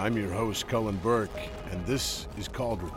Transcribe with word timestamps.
I'm 0.00 0.16
your 0.16 0.30
host, 0.30 0.66
Cullen 0.66 0.96
Burke, 0.96 1.28
and 1.70 1.84
this 1.84 2.26
is 2.38 2.48
Cauldron. 2.48 2.90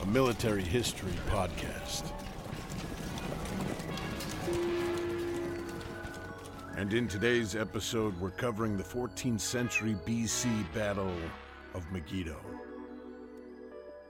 A 0.00 0.06
military 0.06 0.62
history 0.62 1.12
podcast. 1.28 2.10
And 6.78 6.94
in 6.94 7.06
today's 7.06 7.54
episode, 7.54 8.18
we're 8.18 8.30
covering 8.30 8.78
the 8.78 8.82
14th 8.82 9.40
century 9.40 9.94
BC 10.06 10.72
Battle 10.72 11.12
of 11.74 11.84
Megiddo. 11.92 12.40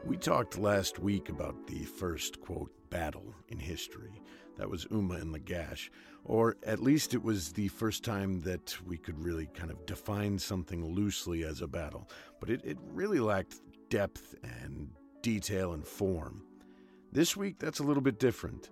We 0.05 0.17
talked 0.17 0.59
last 0.59 1.01
week 1.01 1.29
about 1.29 1.67
the 1.67 1.83
first, 1.83 2.41
quote, 2.41 2.71
battle 2.91 3.35
in 3.49 3.59
history. 3.59 4.23
That 4.57 4.71
was 4.71 4.87
Umma 4.87 5.21
and 5.21 5.35
Lagash. 5.35 5.91
Or 6.25 6.57
at 6.65 6.83
least 6.83 7.15
it 7.15 7.23
was 7.23 7.53
the 7.53 7.69
first 7.69 8.05
time 8.05 8.41
that 8.41 8.77
we 8.87 8.97
could 8.97 9.23
really 9.23 9.47
kind 9.55 9.71
of 9.71 9.85
define 9.87 10.39
something 10.39 10.85
loosely 10.85 11.45
as 11.45 11.61
a 11.61 11.67
battle. 11.67 12.09
But 12.41 12.51
it, 12.51 12.63
it 12.65 12.79
really 12.93 13.21
lacked 13.21 13.61
depth 13.91 14.35
and 14.43 14.89
detail 15.23 15.73
and 15.73 15.87
form. 15.87 16.43
This 17.13 17.37
week, 17.37 17.59
that's 17.59 17.79
a 17.81 17.85
little 17.85 18.03
bit 18.03 18.19
different. 18.19 18.71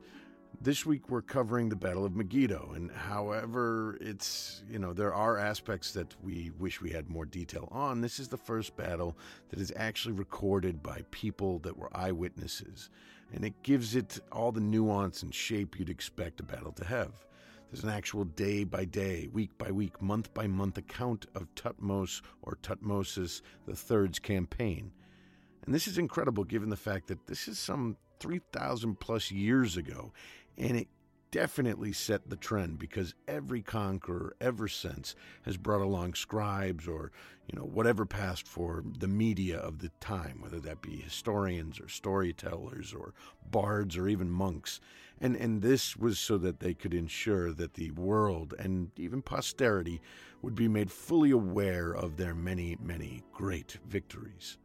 This 0.60 0.86
week 0.86 1.10
we're 1.10 1.22
covering 1.22 1.68
the 1.68 1.76
Battle 1.76 2.04
of 2.04 2.14
Megiddo, 2.14 2.72
and 2.74 2.90
however 2.90 3.98
it's, 4.00 4.62
you 4.70 4.78
know, 4.78 4.92
there 4.92 5.12
are 5.12 5.36
aspects 5.36 5.92
that 5.92 6.14
we 6.22 6.52
wish 6.58 6.80
we 6.80 6.90
had 6.90 7.10
more 7.10 7.26
detail 7.26 7.68
on. 7.70 8.00
This 8.00 8.18
is 8.18 8.28
the 8.28 8.36
first 8.36 8.76
battle 8.76 9.18
that 9.50 9.58
is 9.58 9.72
actually 9.76 10.14
recorded 10.14 10.82
by 10.82 11.02
people 11.10 11.58
that 11.60 11.76
were 11.76 11.94
eyewitnesses, 11.94 12.88
and 13.34 13.44
it 13.44 13.62
gives 13.62 13.96
it 13.96 14.20
all 14.30 14.52
the 14.52 14.60
nuance 14.60 15.22
and 15.22 15.34
shape 15.34 15.78
you'd 15.78 15.90
expect 15.90 16.40
a 16.40 16.44
battle 16.44 16.72
to 16.72 16.84
have. 16.84 17.12
There's 17.70 17.82
an 17.82 17.90
actual 17.90 18.24
day 18.24 18.62
by 18.62 18.84
day, 18.84 19.28
week 19.32 19.58
by 19.58 19.72
week, 19.72 20.00
month 20.00 20.32
by 20.32 20.46
month 20.46 20.78
account 20.78 21.26
of 21.34 21.52
Thutmose 21.56 22.22
or 22.42 22.56
Thutmosis 22.62 23.42
III's 23.68 24.20
campaign. 24.20 24.92
And 25.66 25.74
this 25.74 25.88
is 25.88 25.98
incredible 25.98 26.44
given 26.44 26.68
the 26.68 26.76
fact 26.76 27.08
that 27.08 27.26
this 27.26 27.48
is 27.48 27.58
some 27.58 27.96
3,000 28.20 29.00
plus 29.00 29.32
years 29.32 29.76
ago, 29.76 30.12
and 30.56 30.76
it 30.76 30.88
definitely 31.34 31.92
set 31.92 32.30
the 32.30 32.36
trend 32.36 32.78
because 32.78 33.12
every 33.26 33.60
conqueror 33.60 34.36
ever 34.40 34.68
since 34.68 35.16
has 35.42 35.56
brought 35.56 35.80
along 35.80 36.14
scribes 36.14 36.86
or 36.86 37.10
you 37.48 37.58
know 37.58 37.64
whatever 37.64 38.06
passed 38.06 38.46
for 38.46 38.84
the 39.00 39.08
media 39.08 39.58
of 39.58 39.80
the 39.80 39.90
time 39.98 40.38
whether 40.40 40.60
that 40.60 40.80
be 40.80 40.94
historians 40.94 41.80
or 41.80 41.88
storytellers 41.88 42.94
or 42.94 43.14
bards 43.50 43.96
or 43.96 44.06
even 44.06 44.30
monks. 44.30 44.80
And 45.20 45.34
and 45.34 45.60
this 45.60 45.96
was 45.96 46.20
so 46.20 46.38
that 46.38 46.60
they 46.60 46.72
could 46.72 46.94
ensure 46.94 47.52
that 47.52 47.74
the 47.74 47.90
world 47.90 48.54
and 48.56 48.92
even 48.96 49.20
posterity 49.20 50.00
would 50.40 50.54
be 50.54 50.68
made 50.68 50.92
fully 50.92 51.32
aware 51.32 51.90
of 51.90 52.16
their 52.16 52.36
many 52.36 52.78
many 52.80 53.24
great 53.32 53.78
victories. 53.88 54.56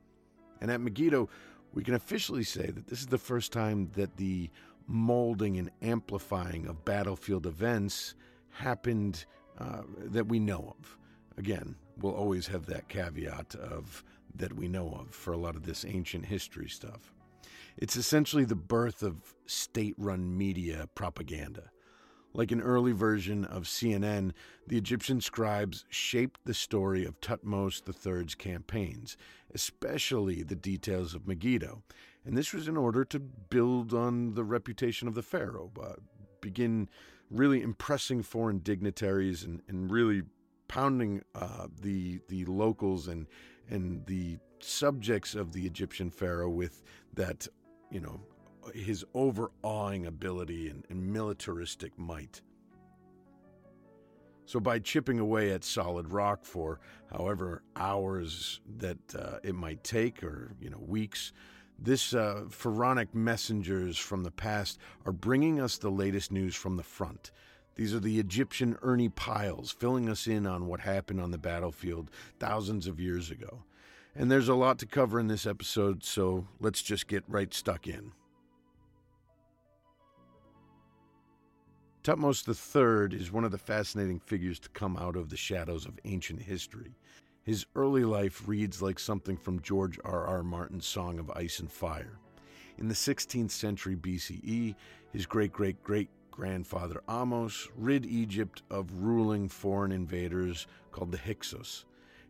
And 0.62 0.70
at 0.70 0.82
Megiddo 0.82 1.30
we 1.74 1.84
can 1.84 1.94
officially 1.94 2.44
say 2.44 2.68
that 2.68 2.88
this 2.88 3.00
is 3.00 3.08
the 3.08 3.18
first 3.18 3.52
time 3.52 3.90
that 3.96 4.18
the 4.18 4.50
molding 4.90 5.58
and 5.58 5.70
amplifying 5.82 6.66
of 6.66 6.84
battlefield 6.84 7.46
events 7.46 8.16
happened 8.50 9.26
uh, 9.60 9.84
that 9.98 10.28
we 10.28 10.40
know 10.40 10.76
of. 10.80 10.98
Again, 11.38 11.76
we'll 11.98 12.16
always 12.16 12.48
have 12.48 12.66
that 12.66 12.90
caveat 12.90 13.56
of 13.56 14.04
that 14.36 14.54
we 14.54 14.68
know 14.68 14.90
of 15.00 15.14
for 15.14 15.32
a 15.32 15.38
lot 15.38 15.56
of 15.56 15.64
this 15.64 15.86
ancient 15.86 16.26
history 16.26 16.68
stuff. 16.68 17.14
It's 17.78 17.96
essentially 17.96 18.46
the 18.46 18.56
birth 18.56 19.04
of 19.04 19.34
state 19.46 19.96
run 19.98 20.38
media 20.38 20.90
propaganda. 20.96 21.70
Like 22.34 22.52
an 22.52 22.62
early 22.62 22.92
version 22.92 23.46
of 23.46 23.64
CNN, 23.64 24.34
the 24.68 24.78
Egyptian 24.78 25.22
scribes 25.22 25.86
shaped 25.90 26.42
the 26.46 26.54
story 26.54 27.06
of 27.06 27.20
Thutmose 27.22 27.82
III's 27.88 28.36
campaigns, 28.36 29.18
especially 29.54 30.44
the 30.44 30.56
details 30.56 31.16
of 31.16 31.28
Megiddo. 31.28 31.84
And 32.30 32.38
this 32.38 32.54
was 32.54 32.68
in 32.68 32.78
order 32.78 33.04
to 33.06 33.20
build 33.20 33.92
on 33.92 34.36
the 34.36 34.44
reputation 34.44 35.08
of 35.08 35.16
the 35.16 35.24
pharaoh, 35.24 35.72
uh, 35.82 35.94
begin 36.42 36.88
really 37.32 37.64
impressing 37.64 38.22
foreign 38.22 38.60
dignitaries 38.60 39.44
and, 39.44 39.64
and 39.68 39.90
really 39.90 40.22
pounding 40.68 41.24
uh, 41.34 41.66
the 41.82 42.22
the 42.28 42.46
locals 42.46 43.08
and 43.08 43.26
and 43.72 44.06
the 44.06 44.38
subjects 44.60 45.34
of 45.34 45.54
the 45.54 45.66
Egyptian 45.66 46.12
pharaoh 46.12 46.52
with 46.52 46.84
that 47.16 47.48
you 47.90 48.00
know 48.00 48.22
his 48.76 49.04
overawing 49.16 50.06
ability 50.06 50.70
and, 50.70 50.86
and 50.92 51.12
militaristic 51.12 51.98
might. 51.98 52.44
So, 54.46 54.60
by 54.60 54.78
chipping 54.78 55.20
away 55.20 55.52
at 55.52 55.64
solid 55.64 56.14
rock 56.14 56.46
for 56.46 56.80
however 57.12 57.64
hours 57.76 58.62
that 58.78 59.00
uh, 59.18 59.40
it 59.42 59.56
might 59.56 59.84
take, 59.84 60.24
or 60.24 60.54
you 60.62 60.70
know 60.70 60.80
weeks, 60.80 61.34
this 61.82 62.14
uh, 62.14 62.46
pharaonic 62.50 63.14
messengers 63.16 63.98
from 63.98 64.24
the 64.24 64.32
past 64.32 64.80
are 65.06 65.12
bringing 65.12 65.60
us 65.60 65.78
the 65.78 65.90
latest 65.90 66.32
news 66.32 66.56
from 66.56 66.78
the 66.78 66.84
front. 66.84 67.32
These 67.76 67.94
are 67.94 68.00
the 68.00 68.20
Egyptian 68.20 68.78
Ernie 68.82 69.10
Pyles 69.10 69.72
filling 69.72 70.10
us 70.10 70.28
in 70.28 70.46
on 70.46 70.68
what 70.68 70.82
happened 70.82 71.22
on 71.22 71.32
the 71.32 71.38
battlefield 71.38 72.12
thousands 72.40 72.88
of 72.88 73.00
years 73.00 73.32
ago. 73.32 73.64
And 74.16 74.30
there's 74.30 74.50
a 74.50 74.56
lot 74.56 74.80
to 74.80 74.86
cover 74.86 75.20
in 75.20 75.28
this 75.28 75.46
episode, 75.46 76.04
so 76.04 76.46
let's 76.60 76.82
just 76.82 77.08
get 77.08 77.24
right 77.28 77.54
stuck 77.54 77.88
in. 77.88 78.12
Thutmose 82.04 82.48
III 82.48 83.18
is 83.18 83.32
one 83.32 83.44
of 83.44 83.52
the 83.52 83.58
fascinating 83.58 84.20
figures 84.20 84.60
to 84.60 84.70
come 84.70 84.98
out 84.98 85.16
of 85.16 85.30
the 85.30 85.38
shadows 85.38 85.86
of 85.86 86.00
ancient 86.06 86.42
history. 86.42 86.96
His 87.50 87.66
early 87.74 88.04
life 88.04 88.48
reads 88.48 88.80
like 88.80 89.00
something 89.00 89.36
from 89.36 89.64
George 89.64 90.00
R. 90.06 90.28
R. 90.28 90.44
Martin's 90.44 90.86
Song 90.86 91.18
of 91.18 91.32
Ice 91.32 91.60
and 91.60 91.72
Fire. 91.72 92.20
In 92.78 92.88
the 92.88 92.94
16th 92.94 93.50
century 93.50 93.96
BCE, 93.96 94.76
his 95.12 95.26
great 95.26 95.52
great 95.52 95.82
great 95.82 96.10
grandfather 96.30 97.02
Ahmose 97.10 97.68
rid 97.76 98.06
Egypt 98.06 98.62
of 98.70 98.94
ruling 98.94 99.50
foreign 99.50 99.92
invaders 99.92 100.68
called 100.92 101.12
the 101.12 101.18
Hyksos 101.18 101.86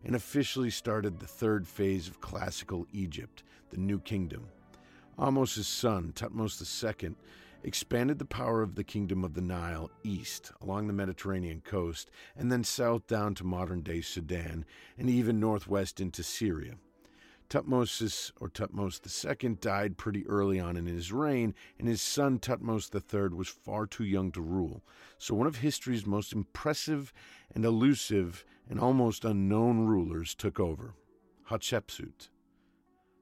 and 0.06 0.16
officially 0.16 0.70
started 0.70 1.18
the 1.18 1.26
third 1.26 1.68
phase 1.68 2.08
of 2.08 2.22
classical 2.22 2.86
Egypt, 2.94 3.42
the 3.68 3.76
New 3.76 4.00
Kingdom. 4.00 4.46
Ahmose's 5.18 5.68
son, 5.68 6.14
Thutmose 6.14 7.02
II, 7.02 7.14
expanded 7.62 8.18
the 8.18 8.24
power 8.24 8.62
of 8.62 8.74
the 8.74 8.84
kingdom 8.84 9.24
of 9.24 9.34
the 9.34 9.40
Nile 9.40 9.90
east 10.02 10.52
along 10.60 10.86
the 10.86 10.92
Mediterranean 10.92 11.60
coast 11.60 12.10
and 12.36 12.50
then 12.50 12.64
south 12.64 13.06
down 13.06 13.34
to 13.36 13.44
modern 13.44 13.82
day 13.82 14.00
Sudan 14.00 14.64
and 14.98 15.10
even 15.10 15.40
northwest 15.40 16.00
into 16.00 16.22
Syria. 16.22 16.74
Thutmosis, 17.50 18.30
or 18.40 18.48
Thutmose 18.48 19.00
II, 19.42 19.56
died 19.56 19.98
pretty 19.98 20.24
early 20.28 20.60
on 20.60 20.76
in 20.76 20.86
his 20.86 21.12
reign, 21.12 21.52
and 21.78 21.88
his 21.88 22.00
son 22.00 22.38
Thutmose 22.38 22.94
III 22.94 23.36
was 23.36 23.48
far 23.48 23.86
too 23.86 24.04
young 24.04 24.30
to 24.32 24.40
rule. 24.40 24.84
So, 25.18 25.34
one 25.34 25.48
of 25.48 25.56
history's 25.56 26.06
most 26.06 26.32
impressive 26.32 27.12
and 27.52 27.64
elusive 27.64 28.44
and 28.68 28.78
almost 28.78 29.24
unknown 29.24 29.80
rulers 29.80 30.34
took 30.36 30.60
over 30.60 30.94
Hatshepsut. 31.50 32.28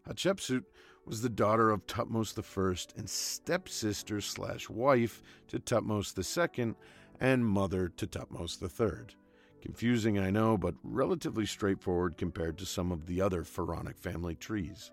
Hatshepsut 0.07 0.65
was 1.09 1.23
the 1.23 1.29
daughter 1.29 1.71
of 1.71 1.87
Thutmose 1.87 2.39
I 2.39 2.99
and 2.99 3.09
stepsister 3.09 4.21
slash 4.21 4.69
wife 4.69 5.23
to 5.49 5.59
Thutmose 5.59 6.15
II 6.17 6.75
and 7.21 7.47
mother 7.47 7.89
to 7.89 8.07
Thutmose 8.07 8.63
III. 8.63 9.17
Confusing, 9.63 10.19
I 10.19 10.31
know, 10.31 10.57
but 10.57 10.75
relatively 10.83 11.47
straightforward 11.47 12.17
compared 12.17 12.59
to 12.59 12.67
some 12.67 12.93
of 12.93 13.07
the 13.07 13.21
other 13.21 13.43
pharaonic 13.43 13.99
family 13.99 14.35
trees. 14.35 14.93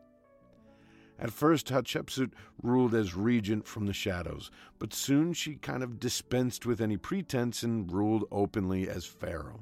At 1.19 1.31
first, 1.31 1.67
Hatshepsut 1.67 2.31
ruled 2.61 2.93
as 2.93 3.15
regent 3.15 3.67
from 3.67 3.85
the 3.85 3.93
shadows, 3.93 4.51
but 4.79 4.93
soon 4.93 5.33
she 5.33 5.55
kind 5.55 5.81
of 5.83 5.99
dispensed 5.99 6.65
with 6.65 6.81
any 6.81 6.97
pretense 6.97 7.63
and 7.63 7.91
ruled 7.91 8.25
openly 8.31 8.89
as 8.89 9.05
pharaoh. 9.05 9.61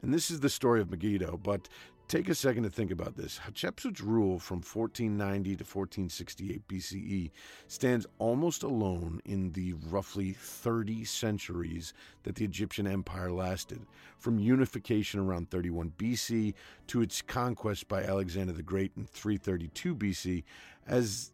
And 0.00 0.12
this 0.12 0.30
is 0.30 0.40
the 0.40 0.50
story 0.50 0.80
of 0.80 0.90
Megiddo, 0.90 1.38
but 1.42 1.68
Take 2.12 2.28
a 2.28 2.34
second 2.34 2.64
to 2.64 2.68
think 2.68 2.90
about 2.90 3.16
this. 3.16 3.40
Hatshepsut's 3.42 4.02
rule 4.02 4.38
from 4.38 4.58
1490 4.58 5.56
to 5.56 5.64
1468 5.64 6.68
BCE 6.68 7.30
stands 7.68 8.06
almost 8.18 8.62
alone 8.62 9.22
in 9.24 9.50
the 9.52 9.72
roughly 9.88 10.32
30 10.32 11.04
centuries 11.04 11.94
that 12.24 12.34
the 12.34 12.44
Egyptian 12.44 12.86
empire 12.86 13.32
lasted, 13.32 13.86
from 14.18 14.38
unification 14.38 15.20
around 15.20 15.50
31 15.50 15.94
BC 15.96 16.52
to 16.88 17.00
its 17.00 17.22
conquest 17.22 17.88
by 17.88 18.02
Alexander 18.02 18.52
the 18.52 18.62
Great 18.62 18.92
in 18.94 19.06
332 19.06 19.94
BC, 19.94 20.44
as 20.86 21.32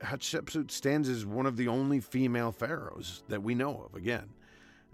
Hatshepsut 0.00 0.70
stands 0.70 1.08
as 1.08 1.26
one 1.26 1.46
of 1.46 1.56
the 1.56 1.66
only 1.66 1.98
female 1.98 2.52
pharaohs 2.52 3.24
that 3.26 3.42
we 3.42 3.56
know 3.56 3.84
of 3.84 3.96
again. 3.96 4.28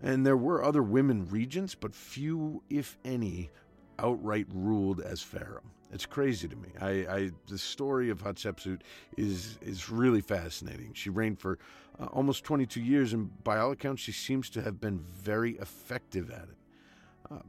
And 0.02 0.26
there 0.26 0.36
were 0.36 0.64
other 0.64 0.82
women 0.82 1.26
regents, 1.28 1.74
but 1.74 1.94
few, 1.94 2.62
if 2.70 2.96
any, 3.04 3.50
outright 3.98 4.46
ruled 4.52 5.00
as 5.00 5.22
pharaoh. 5.22 5.62
It's 5.92 6.06
crazy 6.06 6.48
to 6.48 6.56
me. 6.56 6.68
I, 6.80 6.90
I 6.90 7.30
the 7.46 7.58
story 7.58 8.10
of 8.10 8.22
Hatshepsut 8.22 8.80
is 9.16 9.58
is 9.62 9.88
really 9.88 10.20
fascinating. 10.20 10.92
She 10.94 11.10
reigned 11.10 11.38
for 11.38 11.58
uh, 12.00 12.06
almost 12.06 12.44
22 12.44 12.80
years, 12.80 13.12
and 13.12 13.30
by 13.44 13.58
all 13.58 13.70
accounts, 13.70 14.02
she 14.02 14.12
seems 14.12 14.50
to 14.50 14.62
have 14.62 14.80
been 14.80 14.98
very 14.98 15.52
effective 15.52 16.30
at 16.30 16.42
it. 16.42 16.58
Uh, 17.30 17.42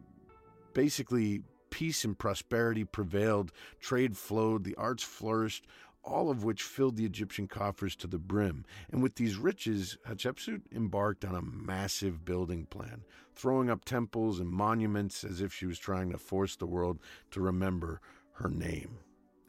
basically, 0.74 1.42
peace 1.72 2.06
and 2.06 2.18
prosperity 2.18 2.84
prevailed, 2.84 3.52
trade 3.80 4.16
flowed, 4.16 4.64
the 4.64 4.76
arts 4.76 5.04
flourished, 5.04 5.66
all 6.08 6.30
of 6.30 6.44
which 6.44 6.64
filled 6.64 6.96
the 6.96 7.06
Egyptian 7.06 7.48
coffers 7.48 7.96
to 7.98 8.08
the 8.08 8.18
brim. 8.18 8.66
And 8.92 9.04
with 9.04 9.16
these 9.16 9.36
riches, 9.36 9.98
Hatshepsut 10.08 10.62
embarked 10.74 11.26
on 11.26 11.36
a 11.36 11.42
massive 11.42 12.24
building 12.24 12.66
plan, 12.66 13.04
throwing 13.36 13.70
up 13.70 13.84
temples 13.84 14.40
and 14.40 14.50
monuments 14.50 15.24
as 15.24 15.42
if 15.42 15.54
she 15.54 15.66
was 15.66 15.78
trying 15.78 16.12
to 16.12 16.18
force 16.18 16.56
the 16.56 16.66
world 16.66 17.00
to 17.32 17.42
remember 17.42 18.00
her 18.34 18.50
name. 18.50 19.00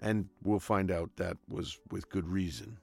And 0.00 0.28
we'll 0.42 0.60
find 0.60 0.90
out 0.90 1.16
that 1.16 1.36
was 1.48 1.78
with 1.90 2.10
good 2.10 2.28
reason. 2.28 2.78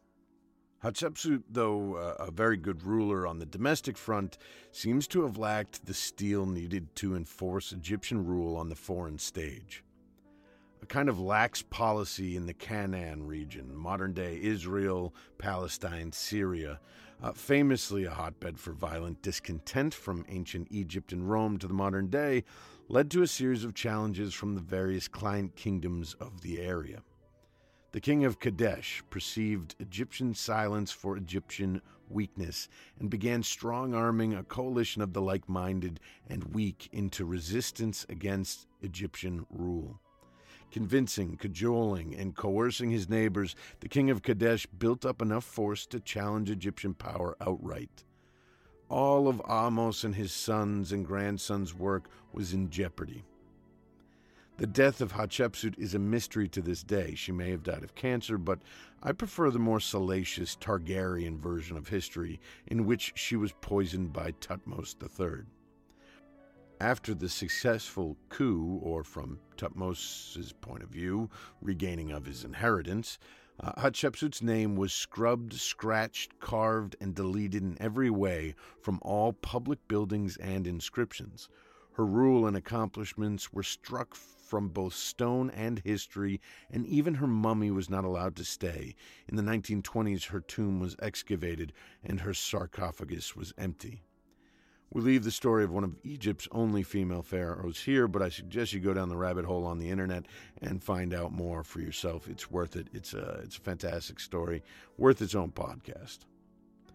Hatshepsut, 0.83 1.43
though 1.49 1.95
uh, 1.95 2.25
a 2.25 2.31
very 2.31 2.57
good 2.57 2.83
ruler 2.83 3.25
on 3.25 3.39
the 3.39 3.45
domestic 3.45 3.97
front, 3.97 4.37
seems 4.71 5.07
to 5.07 5.23
have 5.23 5.37
lacked 5.37 5.85
the 5.85 5.93
steel 5.93 6.45
needed 6.45 6.95
to 6.97 7.15
enforce 7.15 7.71
Egyptian 7.71 8.25
rule 8.25 8.55
on 8.55 8.69
the 8.69 8.75
foreign 8.75 9.17
stage 9.17 9.84
a 10.81 10.85
kind 10.85 11.09
of 11.09 11.19
lax 11.19 11.61
policy 11.61 12.35
in 12.35 12.45
the 12.45 12.53
Canaan 12.53 13.25
region, 13.25 13.75
modern 13.75 14.13
day 14.13 14.39
Israel, 14.41 15.13
Palestine, 15.37 16.11
Syria, 16.11 16.79
uh, 17.23 17.31
famously 17.31 18.05
a 18.05 18.11
hotbed 18.11 18.59
for 18.59 18.73
violent 18.73 19.21
discontent 19.21 19.93
from 19.93 20.25
ancient 20.29 20.67
Egypt 20.69 21.11
and 21.11 21.29
Rome 21.29 21.57
to 21.57 21.67
the 21.67 21.73
modern 21.73 22.07
day, 22.07 22.43
led 22.87 23.09
to 23.11 23.23
a 23.23 23.27
series 23.27 23.63
of 23.63 23.73
challenges 23.73 24.33
from 24.33 24.55
the 24.55 24.61
various 24.61 25.07
client 25.07 25.55
kingdoms 25.55 26.13
of 26.19 26.41
the 26.41 26.59
area. 26.59 27.01
The 27.93 28.01
king 28.01 28.25
of 28.25 28.39
Kadesh 28.39 29.01
perceived 29.09 29.75
Egyptian 29.79 30.33
silence 30.33 30.91
for 30.91 31.15
Egyptian 31.15 31.81
weakness 32.09 32.67
and 32.99 33.09
began 33.09 33.41
strong 33.41 33.93
arming 33.93 34.33
a 34.33 34.43
coalition 34.43 35.01
of 35.01 35.13
the 35.13 35.21
like 35.21 35.47
minded 35.47 35.99
and 36.27 36.53
weak 36.53 36.89
into 36.91 37.25
resistance 37.25 38.05
against 38.09 38.67
Egyptian 38.81 39.45
rule. 39.49 39.99
Convincing, 40.75 41.37
cajoling, 41.37 42.13
and 42.13 42.35
coercing 42.35 42.91
his 42.91 43.07
neighbors, 43.07 43.55
the 43.79 43.87
king 43.87 44.09
of 44.09 44.21
Kadesh 44.21 44.65
built 44.65 45.05
up 45.05 45.21
enough 45.21 45.45
force 45.45 45.85
to 45.85 46.01
challenge 46.01 46.49
Egyptian 46.49 46.93
power 46.93 47.37
outright. 47.39 48.03
All 48.89 49.29
of 49.29 49.41
Ahmose 49.45 50.03
and 50.03 50.15
his 50.15 50.33
sons 50.33 50.91
and 50.91 51.05
grandsons' 51.05 51.73
work 51.73 52.09
was 52.33 52.51
in 52.51 52.69
jeopardy. 52.69 53.23
The 54.57 54.67
death 54.67 54.99
of 54.99 55.13
Hatshepsut 55.13 55.79
is 55.79 55.95
a 55.95 55.99
mystery 55.99 56.49
to 56.49 56.61
this 56.61 56.83
day. 56.83 57.15
She 57.15 57.31
may 57.31 57.51
have 57.51 57.63
died 57.63 57.85
of 57.85 57.95
cancer, 57.95 58.37
but 58.37 58.59
I 59.01 59.13
prefer 59.13 59.51
the 59.51 59.59
more 59.59 59.79
salacious 59.79 60.57
Targaryen 60.57 61.39
version 61.39 61.77
of 61.77 61.87
history, 61.87 62.41
in 62.67 62.85
which 62.85 63.13
she 63.15 63.37
was 63.37 63.53
poisoned 63.61 64.11
by 64.11 64.33
Thutmose 64.41 64.97
III. 65.01 65.45
After 66.81 67.13
the 67.13 67.29
successful 67.29 68.17
coup, 68.27 68.81
or 68.83 69.05
from 69.05 69.39
Thutmosis' 69.57 70.51
point 70.59 70.83
of 70.83 70.89
view, 70.89 71.29
regaining 71.61 72.11
of 72.11 72.25
his 72.25 72.43
inheritance, 72.43 73.17
uh, 73.61 73.71
Hatshepsut's 73.81 74.41
name 74.41 74.75
was 74.75 74.91
scrubbed, 74.91 75.53
scratched, 75.53 76.37
carved, 76.41 76.97
and 76.99 77.15
deleted 77.15 77.63
in 77.63 77.77
every 77.79 78.09
way 78.09 78.55
from 78.81 78.99
all 79.03 79.31
public 79.31 79.87
buildings 79.87 80.35
and 80.35 80.67
inscriptions. 80.67 81.47
Her 81.93 82.05
rule 82.05 82.45
and 82.45 82.57
accomplishments 82.57 83.53
were 83.53 83.63
struck 83.63 84.13
from 84.13 84.67
both 84.67 84.95
stone 84.95 85.49
and 85.51 85.79
history, 85.79 86.41
and 86.69 86.85
even 86.85 87.15
her 87.15 87.27
mummy 87.27 87.71
was 87.71 87.89
not 87.89 88.03
allowed 88.03 88.35
to 88.35 88.43
stay. 88.43 88.95
In 89.29 89.37
the 89.37 89.43
1920s, 89.43 90.25
her 90.25 90.41
tomb 90.41 90.81
was 90.81 90.97
excavated 91.01 91.71
and 92.03 92.19
her 92.19 92.33
sarcophagus 92.33 93.33
was 93.33 93.53
empty. 93.57 94.03
We 94.91 95.01
leave 95.01 95.23
the 95.23 95.31
story 95.31 95.63
of 95.63 95.71
one 95.71 95.83
of 95.83 95.95
Egypt's 96.03 96.47
only 96.51 96.83
female 96.83 97.21
pharaohs 97.21 97.81
here, 97.83 98.07
but 98.07 98.21
I 98.21 98.29
suggest 98.29 98.71
you 98.71 98.79
go 98.79 98.93
down 98.93 99.09
the 99.09 99.17
rabbit 99.17 99.45
hole 99.45 99.65
on 99.65 99.77
the 99.77 99.89
internet 99.89 100.25
and 100.61 100.81
find 100.81 101.13
out 101.13 101.33
more 101.33 101.63
for 101.63 101.81
yourself. 101.81 102.27
It's 102.29 102.49
worth 102.49 102.75
it. 102.75 102.87
It's 102.93 103.13
a, 103.13 103.41
it's 103.43 103.57
a 103.57 103.61
fantastic 103.61 104.19
story, 104.19 104.63
worth 104.97 105.21
its 105.21 105.35
own 105.35 105.51
podcast. 105.51 106.19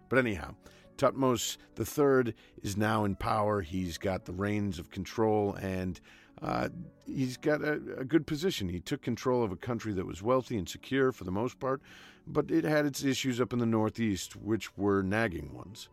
But 0.09 0.19
anyhow, 0.19 0.55
Thutmose 0.97 1.57
III 1.79 2.35
is 2.63 2.77
now 2.77 3.05
in 3.05 3.17
power. 3.17 3.61
He's 3.61 3.99
got 3.99 4.25
the 4.25 4.33
reins 4.33 4.79
of 4.79 4.91
control 4.91 5.55
and 5.55 6.01
uh, 6.43 6.69
he's 7.07 7.37
got 7.37 7.63
a, 7.63 7.73
a, 7.99 8.05
good 8.05 8.27
position. 8.27 8.69
He 8.69 8.81
took 8.81 9.03
control 9.03 9.43
of 9.43 9.53
a 9.53 9.57
country 9.57 9.93
that 9.93 10.07
was 10.07 10.23
wealthy 10.23 10.57
and 10.57 10.69
secure 10.69 11.13
for 11.13 11.25
the 11.25 11.31
most 11.31 11.61
part, 11.61 11.83
but 12.27 12.51
it 12.51 12.65
had 12.65 12.87
its 12.87 13.05
issues 13.05 13.41
up 13.41 13.53
in 13.53 13.59
the 13.59 13.67
northeast, 13.67 14.37
which 14.37 14.77
were 14.77 15.03
nagging 15.03 15.53
ones. 15.55 15.91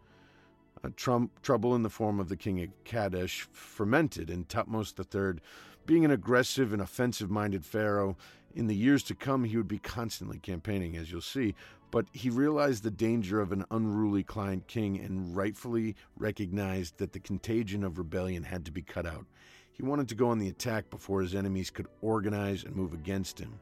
Uh, 0.84 0.90
Trump, 0.96 1.42
trouble 1.42 1.76
in 1.76 1.84
the 1.84 1.90
form 1.90 2.20
of 2.20 2.30
the 2.30 2.36
king 2.36 2.62
of 2.62 2.70
Kadesh 2.84 3.48
fermented, 3.52 4.30
and 4.30 4.48
Thutmose 4.48 4.94
III, 4.98 5.42
being 5.86 6.06
an 6.06 6.12
aggressive 6.12 6.74
and 6.74 6.82
offensive 6.82 7.30
minded 7.30 7.66
pharaoh, 7.66 8.18
in 8.54 8.68
the 8.68 8.76
years 8.76 9.04
to 9.04 9.16
come 9.16 9.44
he 9.44 9.58
would 9.58 9.68
be 9.68 9.80
constantly 9.80 10.40
campaigning, 10.40 10.98
as 10.98 11.12
you'll 11.12 11.22
see. 11.22 11.56
But 11.90 12.08
he 12.12 12.30
realized 12.30 12.84
the 12.84 12.92
danger 12.92 13.40
of 13.40 13.52
an 13.52 13.66
unruly 13.72 14.24
client 14.24 14.68
king 14.68 15.00
and 15.00 15.36
rightfully 15.36 15.96
recognized 16.18 16.98
that 16.98 17.14
the 17.14 17.20
contagion 17.20 17.84
of 17.84 17.98
rebellion 17.98 18.44
had 18.44 18.66
to 18.66 18.72
be 18.72 18.82
cut 18.82 19.06
out. 19.06 19.26
He 19.72 19.84
wanted 19.84 20.10
to 20.10 20.16
go 20.16 20.30
on 20.30 20.40
the 20.40 20.50
attack 20.50 20.90
before 20.90 21.22
his 21.22 21.36
enemies 21.36 21.70
could 21.70 21.88
organize 22.02 22.64
and 22.64 22.76
move 22.76 22.94
against 22.94 23.40
him. 23.40 23.60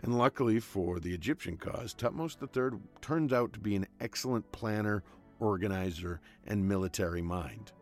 And 0.00 0.18
luckily 0.18 0.58
for 0.58 0.98
the 0.98 1.14
Egyptian 1.14 1.56
cause, 1.56 1.94
Thutmose 1.94 2.36
III 2.42 2.80
turns 3.00 3.32
out 3.32 3.52
to 3.52 3.60
be 3.60 3.76
an 3.76 3.86
excellent 4.00 4.50
planner, 4.50 5.04
organizer, 5.42 6.20
and 6.46 6.66
military 6.66 7.20
mind. 7.20 7.72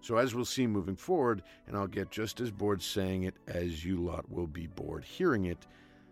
So, 0.00 0.16
as 0.16 0.34
we'll 0.34 0.44
see 0.44 0.66
moving 0.66 0.96
forward, 0.96 1.42
and 1.66 1.76
I'll 1.76 1.86
get 1.86 2.10
just 2.10 2.40
as 2.40 2.50
bored 2.50 2.82
saying 2.82 3.22
it 3.24 3.36
as 3.46 3.84
you 3.84 3.98
lot 3.98 4.30
will 4.30 4.46
be 4.46 4.66
bored 4.66 5.04
hearing 5.04 5.44
it, 5.44 5.66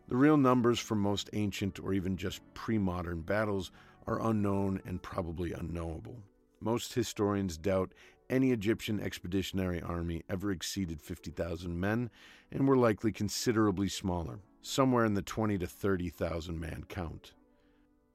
the 0.09 0.17
real 0.17 0.37
numbers 0.37 0.79
for 0.79 0.95
most 0.95 1.29
ancient 1.33 1.81
or 1.81 1.93
even 1.93 2.17
just 2.17 2.41
pre 2.55 2.79
modern 2.79 3.23
battles 3.23 3.73
are 4.07 4.27
unknown 4.27 4.81
and 4.87 5.03
probably 5.03 5.53
unknowable. 5.53 6.23
Most 6.61 6.95
historians 6.95 7.57
doubt 7.57 7.93
any 8.31 8.53
Egyptian 8.53 9.01
expeditionary 9.01 9.81
army 9.81 10.23
ever 10.29 10.51
exceeded 10.51 11.01
50,000 11.01 11.79
men 11.79 12.11
and 12.51 12.69
were 12.69 12.77
likely 12.77 13.13
considerably 13.13 13.89
smaller, 13.89 14.41
somewhere 14.61 15.05
in 15.05 15.15
the 15.15 15.23
20 15.23 15.59
to 15.59 15.67
30,000 15.67 16.59
man 16.59 16.85
count. 16.89 17.33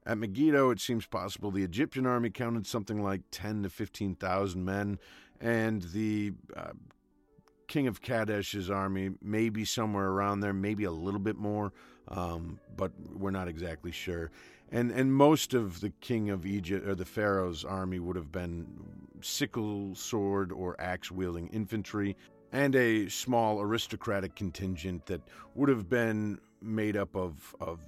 At 0.06 0.18
Megiddo, 0.18 0.70
it 0.70 0.80
seems 0.80 1.06
possible 1.06 1.50
the 1.50 1.62
Egyptian 1.62 2.06
army 2.06 2.28
counted 2.28 2.66
something 2.66 3.02
like 3.02 3.22
10 3.30 3.62
to 3.62 3.70
15,000 3.70 4.62
men, 4.62 4.98
and 5.40 5.82
the 5.82 6.32
uh, 6.54 6.72
king 7.68 7.86
of 7.86 8.02
Kadesh's 8.02 8.70
army 8.70 9.10
may 9.22 9.48
be 9.48 9.64
somewhere 9.64 10.08
around 10.08 10.40
there, 10.40 10.52
maybe 10.52 10.84
a 10.84 10.90
little 10.90 11.20
bit 11.20 11.36
more, 11.36 11.72
um, 12.08 12.60
but 12.76 12.92
we're 13.14 13.30
not 13.30 13.48
exactly 13.48 13.92
sure. 13.92 14.30
And 14.70 14.90
and 14.90 15.14
most 15.14 15.54
of 15.54 15.80
the 15.80 15.90
king 16.00 16.30
of 16.30 16.46
Egypt 16.46 16.86
or 16.86 16.94
the 16.94 17.04
pharaoh's 17.04 17.64
army 17.64 17.98
would 17.98 18.16
have 18.16 18.32
been 18.32 18.66
sickle, 19.20 19.94
sword, 19.94 20.52
or 20.52 20.78
axe 20.80 21.10
wielding 21.10 21.48
infantry, 21.48 22.16
and 22.52 22.74
a 22.74 23.08
small 23.08 23.60
aristocratic 23.60 24.34
contingent 24.34 25.06
that 25.06 25.20
would 25.54 25.68
have 25.68 25.88
been 25.88 26.38
made 26.60 26.96
up 26.96 27.14
of 27.14 27.54
of 27.60 27.80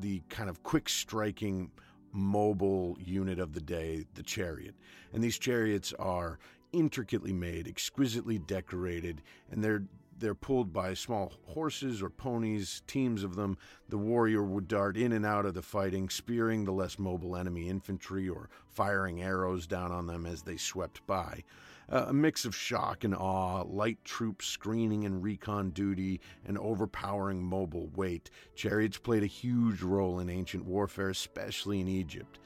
the 0.00 0.22
kind 0.28 0.48
of 0.48 0.62
quick 0.62 0.88
striking 0.88 1.70
mobile 2.12 2.96
unit 3.00 3.38
of 3.38 3.52
the 3.52 3.60
day, 3.60 4.04
the 4.14 4.22
chariot. 4.22 4.74
And 5.12 5.22
these 5.22 5.38
chariots 5.38 5.92
are 5.98 6.38
intricately 6.72 7.32
made, 7.32 7.68
exquisitely 7.68 8.38
decorated, 8.38 9.22
and 9.50 9.62
they're 9.62 9.84
they're 10.18 10.34
pulled 10.34 10.72
by 10.72 10.94
small 10.94 11.30
horses 11.44 12.02
or 12.02 12.08
ponies, 12.08 12.82
teams 12.86 13.22
of 13.22 13.36
them. 13.36 13.58
The 13.90 13.98
warrior 13.98 14.42
would 14.42 14.66
dart 14.66 14.96
in 14.96 15.12
and 15.12 15.26
out 15.26 15.44
of 15.44 15.52
the 15.52 15.60
fighting, 15.60 16.08
spearing 16.08 16.64
the 16.64 16.72
less 16.72 16.98
mobile 16.98 17.36
enemy 17.36 17.68
infantry 17.68 18.26
or 18.26 18.48
firing 18.66 19.20
arrows 19.22 19.66
down 19.66 19.92
on 19.92 20.06
them 20.06 20.24
as 20.24 20.40
they 20.40 20.56
swept 20.56 21.06
by 21.06 21.44
a 21.88 22.12
mix 22.12 22.44
of 22.44 22.54
shock 22.54 23.04
and 23.04 23.14
awe, 23.14 23.62
light 23.62 23.98
troops 24.04 24.46
screening 24.46 25.04
and 25.04 25.22
recon 25.22 25.70
duty, 25.70 26.20
and 26.44 26.58
overpowering 26.58 27.42
mobile 27.42 27.88
weight. 27.94 28.30
Chariots 28.54 28.98
played 28.98 29.22
a 29.22 29.26
huge 29.26 29.82
role 29.82 30.18
in 30.18 30.28
ancient 30.28 30.64
warfare, 30.64 31.10
especially 31.10 31.80
in 31.80 31.88
Egypt. 31.88 32.38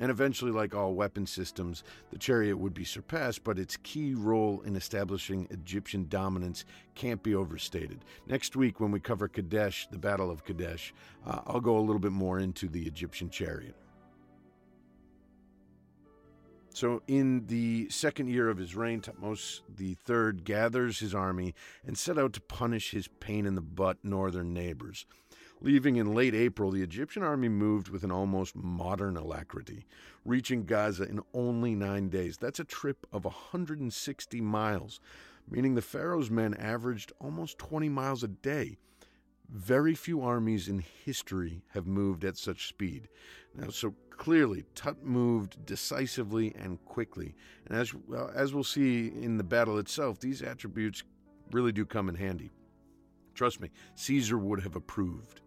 And 0.00 0.10
eventually, 0.12 0.52
like 0.52 0.74
all 0.74 0.94
weapon 0.94 1.26
systems, 1.26 1.82
the 2.12 2.18
chariot 2.18 2.56
would 2.56 2.74
be 2.74 2.84
surpassed, 2.84 3.42
but 3.42 3.58
its 3.58 3.76
key 3.78 4.14
role 4.14 4.60
in 4.62 4.76
establishing 4.76 5.48
Egyptian 5.50 6.06
dominance 6.08 6.64
can't 6.94 7.22
be 7.22 7.34
overstated. 7.34 8.04
Next 8.26 8.54
week, 8.54 8.78
when 8.78 8.92
we 8.92 9.00
cover 9.00 9.26
Kadesh, 9.26 9.88
the 9.90 9.98
Battle 9.98 10.30
of 10.30 10.44
Kadesh, 10.44 10.94
uh, 11.26 11.40
I'll 11.46 11.60
go 11.60 11.78
a 11.78 11.80
little 11.80 11.98
bit 11.98 12.12
more 12.12 12.38
into 12.38 12.68
the 12.68 12.86
Egyptian 12.86 13.28
chariot. 13.28 13.74
So, 16.74 17.02
in 17.08 17.46
the 17.46 17.88
second 17.90 18.28
year 18.28 18.48
of 18.48 18.58
his 18.58 18.76
reign, 18.76 19.00
Thutmose 19.00 19.62
III 19.80 20.40
gathers 20.44 21.00
his 21.00 21.14
army 21.14 21.54
and 21.84 21.98
set 21.98 22.18
out 22.18 22.32
to 22.34 22.40
punish 22.40 22.92
his 22.92 23.08
pain 23.08 23.46
in 23.46 23.54
the 23.54 23.60
butt 23.60 23.98
northern 24.04 24.52
neighbors. 24.52 25.06
Leaving 25.60 25.96
in 25.96 26.14
late 26.14 26.36
April, 26.36 26.70
the 26.70 26.82
Egyptian 26.82 27.24
army 27.24 27.48
moved 27.48 27.88
with 27.88 28.04
an 28.04 28.12
almost 28.12 28.54
modern 28.54 29.16
alacrity, 29.16 29.86
reaching 30.24 30.64
Gaza 30.64 31.02
in 31.02 31.20
only 31.34 31.74
nine 31.74 32.10
days. 32.10 32.36
That's 32.36 32.60
a 32.60 32.64
trip 32.64 33.06
of 33.12 33.24
160 33.24 34.40
miles, 34.40 35.00
meaning 35.50 35.74
the 35.74 35.82
Pharaoh's 35.82 36.30
men 36.30 36.54
averaged 36.54 37.12
almost 37.20 37.58
20 37.58 37.88
miles 37.88 38.22
a 38.22 38.28
day. 38.28 38.78
Very 39.50 39.94
few 39.94 40.20
armies 40.20 40.68
in 40.68 40.84
history 41.04 41.62
have 41.68 41.86
moved 41.86 42.24
at 42.24 42.36
such 42.36 42.68
speed. 42.68 43.08
Now, 43.54 43.70
so 43.70 43.94
clearly, 44.10 44.64
Tut 44.74 45.02
moved 45.02 45.64
decisively 45.64 46.54
and 46.54 46.84
quickly. 46.84 47.34
And 47.66 47.78
as, 47.78 47.94
well, 47.94 48.30
as 48.34 48.52
we'll 48.52 48.64
see 48.64 49.08
in 49.08 49.38
the 49.38 49.44
battle 49.44 49.78
itself, 49.78 50.20
these 50.20 50.42
attributes 50.42 51.02
really 51.50 51.72
do 51.72 51.86
come 51.86 52.08
in 52.10 52.14
handy. 52.14 52.50
Trust 53.34 53.60
me, 53.60 53.70
Caesar 53.94 54.36
would 54.36 54.60
have 54.60 54.76
approved. 54.76 55.40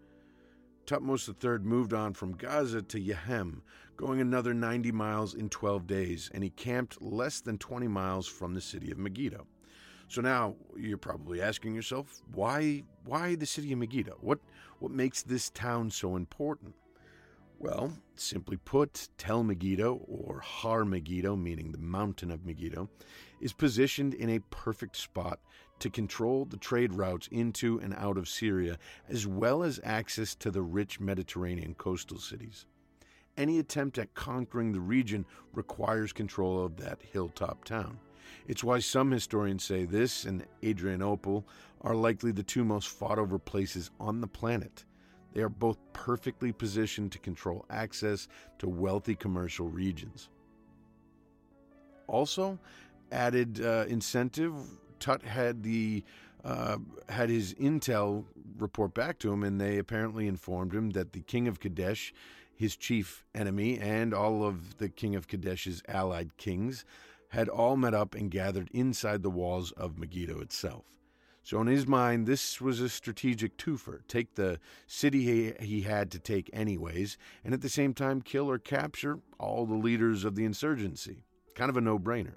Thutmose 0.87 1.29
III 1.29 1.59
moved 1.59 1.93
on 1.93 2.13
from 2.13 2.35
Gaza 2.35 2.81
to 2.81 2.99
Yehem, 2.99 3.61
going 3.97 4.19
another 4.19 4.53
90 4.53 4.91
miles 4.91 5.35
in 5.35 5.47
12 5.47 5.85
days, 5.85 6.31
and 6.33 6.43
he 6.43 6.49
camped 6.49 7.01
less 7.01 7.39
than 7.39 7.57
20 7.57 7.87
miles 7.87 8.27
from 8.27 8.53
the 8.53 8.61
city 8.61 8.91
of 8.91 8.97
Megiddo. 8.97 9.45
So 10.11 10.19
now 10.19 10.55
you're 10.75 10.97
probably 10.97 11.41
asking 11.41 11.73
yourself, 11.73 12.21
why 12.33 12.83
why 13.05 13.35
the 13.35 13.45
city 13.45 13.71
of 13.71 13.79
Megiddo? 13.79 14.17
What 14.19 14.39
what 14.79 14.91
makes 14.91 15.23
this 15.23 15.49
town 15.51 15.89
so 15.89 16.17
important? 16.17 16.75
Well, 17.59 17.93
simply 18.15 18.57
put, 18.57 19.07
Tel 19.17 19.41
Megiddo, 19.41 20.01
or 20.09 20.41
Har 20.41 20.83
Megiddo, 20.83 21.37
meaning 21.37 21.71
the 21.71 21.77
mountain 21.77 22.29
of 22.29 22.45
Megiddo, 22.45 22.89
is 23.39 23.53
positioned 23.53 24.13
in 24.13 24.31
a 24.31 24.41
perfect 24.49 24.97
spot 24.97 25.39
to 25.79 25.89
control 25.89 26.43
the 26.43 26.57
trade 26.57 26.93
routes 26.93 27.29
into 27.31 27.79
and 27.79 27.93
out 27.93 28.17
of 28.17 28.27
Syria, 28.27 28.77
as 29.07 29.25
well 29.25 29.63
as 29.63 29.79
access 29.81 30.35
to 30.35 30.51
the 30.51 30.61
rich 30.61 30.99
Mediterranean 30.99 31.73
coastal 31.73 32.17
cities. 32.17 32.65
Any 33.37 33.59
attempt 33.59 33.97
at 33.97 34.13
conquering 34.13 34.73
the 34.73 34.81
region 34.81 35.25
requires 35.53 36.11
control 36.11 36.65
of 36.65 36.75
that 36.77 36.99
hilltop 37.01 37.63
town. 37.63 37.97
It's 38.47 38.63
why 38.63 38.79
some 38.79 39.11
historians 39.11 39.63
say 39.63 39.85
this 39.85 40.25
and 40.25 40.45
Adrianople 40.63 41.45
are 41.81 41.95
likely 41.95 42.31
the 42.31 42.43
two 42.43 42.63
most 42.63 42.87
fought 42.87 43.19
over 43.19 43.39
places 43.39 43.91
on 43.99 44.21
the 44.21 44.27
planet. 44.27 44.85
They 45.33 45.41
are 45.41 45.49
both 45.49 45.77
perfectly 45.93 46.51
positioned 46.51 47.11
to 47.13 47.19
control 47.19 47.65
access 47.69 48.27
to 48.59 48.67
wealthy 48.67 49.15
commercial 49.15 49.69
regions. 49.69 50.29
Also, 52.07 52.59
added 53.11 53.61
uh, 53.63 53.85
incentive 53.87 54.53
Tut 54.99 55.23
had 55.23 55.63
the 55.63 56.03
uh, 56.43 56.77
had 57.09 57.29
his 57.29 57.53
intel 57.55 58.25
report 58.57 58.93
back 58.93 59.19
to 59.19 59.31
him, 59.31 59.43
and 59.43 59.59
they 59.59 59.77
apparently 59.77 60.27
informed 60.27 60.73
him 60.73 60.91
that 60.91 61.13
the 61.13 61.21
king 61.21 61.47
of 61.47 61.59
Kadesh, 61.59 62.13
his 62.55 62.75
chief 62.75 63.23
enemy, 63.35 63.79
and 63.79 64.13
all 64.13 64.43
of 64.43 64.77
the 64.77 64.89
king 64.89 65.15
of 65.15 65.27
Kadesh's 65.27 65.81
allied 65.87 66.37
kings 66.37 66.85
had 67.31 67.47
all 67.47 67.77
met 67.77 67.93
up 67.93 68.13
and 68.13 68.29
gathered 68.29 68.69
inside 68.73 69.23
the 69.23 69.29
walls 69.29 69.71
of 69.71 69.97
Megiddo 69.97 70.41
itself. 70.41 70.85
So, 71.43 71.59
in 71.61 71.67
his 71.67 71.87
mind, 71.87 72.27
this 72.27 72.59
was 72.59 72.81
a 72.81 72.89
strategic 72.89 73.57
twofer 73.57 74.01
take 74.07 74.35
the 74.35 74.59
city 74.85 75.53
he, 75.59 75.81
had 75.81 76.11
to 76.11 76.19
take, 76.19 76.49
anyways, 76.53 77.17
and 77.43 77.53
at 77.53 77.61
the 77.61 77.69
same 77.69 77.93
time 77.93 78.21
kill 78.21 78.49
or 78.49 78.59
capture 78.59 79.19
all 79.39 79.65
the 79.65 79.75
leaders 79.75 80.23
of 80.25 80.35
the 80.35 80.45
insurgency. 80.45 81.23
Kind 81.55 81.69
of 81.69 81.77
a 81.77 81.81
no 81.81 81.97
brainer. 81.97 82.35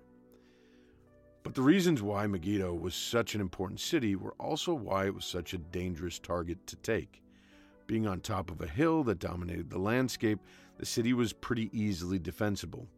But 1.43 1.55
the 1.55 1.63
reasons 1.63 2.01
why 2.01 2.27
Megiddo 2.27 2.73
was 2.73 2.95
such 2.95 3.35
an 3.35 3.41
important 3.41 3.81
city 3.81 4.15
were 4.17 4.35
also 4.39 4.73
why 4.73 5.07
it 5.07 5.15
was 5.15 5.27
such 5.27 5.53
a 5.53 5.59
dangerous 5.59 6.19
target 6.19 6.67
to 6.69 6.77
take. 6.77 7.21
Being 7.87 8.07
on 8.07 8.21
top 8.21 8.51
of 8.51 8.63
a 8.63 8.67
hill 8.67 9.03
that 9.05 9.19
dominated 9.19 9.69
the 9.69 9.79
landscape, 9.79 10.39
the 10.79 10.87
city 10.87 11.13
was 11.13 11.33
pretty 11.33 11.69
easily 11.79 12.19
defensible. 12.19 12.89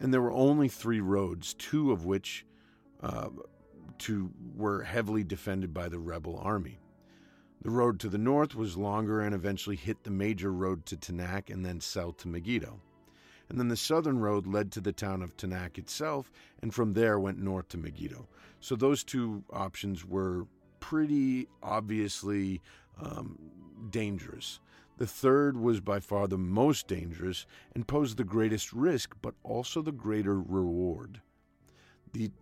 And 0.00 0.12
there 0.12 0.22
were 0.22 0.32
only 0.32 0.68
three 0.68 1.00
roads, 1.00 1.54
two 1.54 1.90
of 1.92 2.04
which 2.04 2.46
uh, 3.02 3.28
two 3.98 4.30
were 4.56 4.82
heavily 4.82 5.24
defended 5.24 5.74
by 5.74 5.88
the 5.88 5.98
rebel 5.98 6.38
army. 6.42 6.78
The 7.62 7.70
road 7.70 7.98
to 8.00 8.08
the 8.08 8.18
north 8.18 8.54
was 8.54 8.76
longer 8.76 9.20
and 9.20 9.34
eventually 9.34 9.76
hit 9.76 10.04
the 10.04 10.10
major 10.10 10.52
road 10.52 10.86
to 10.86 10.96
Taanach 10.96 11.50
and 11.50 11.66
then 11.66 11.80
south 11.80 12.18
to 12.18 12.28
Megiddo 12.28 12.80
and 13.48 13.58
then 13.58 13.68
the 13.68 13.76
southern 13.76 14.18
road 14.18 14.46
led 14.46 14.70
to 14.72 14.80
the 14.80 14.92
town 14.92 15.22
of 15.22 15.36
Taanach 15.36 15.78
itself, 15.78 16.30
and 16.60 16.74
from 16.74 16.92
there 16.92 17.18
went 17.18 17.38
north 17.38 17.68
to 17.70 17.78
Megiddo. 17.78 18.28
So 18.60 18.76
those 18.76 19.02
two 19.02 19.42
options 19.52 20.04
were 20.04 20.46
pretty 20.80 21.48
obviously 21.62 22.60
um, 23.00 23.38
dangerous. 23.90 24.60
The 24.98 25.06
third 25.06 25.56
was 25.56 25.80
by 25.80 26.00
far 26.00 26.26
the 26.26 26.36
most 26.36 26.88
dangerous 26.88 27.46
and 27.74 27.86
posed 27.86 28.16
the 28.16 28.24
greatest 28.24 28.72
risk, 28.72 29.14
but 29.22 29.34
also 29.44 29.80
the 29.80 29.92
greater 29.92 30.40
reward. 30.40 31.20
The 32.12 32.32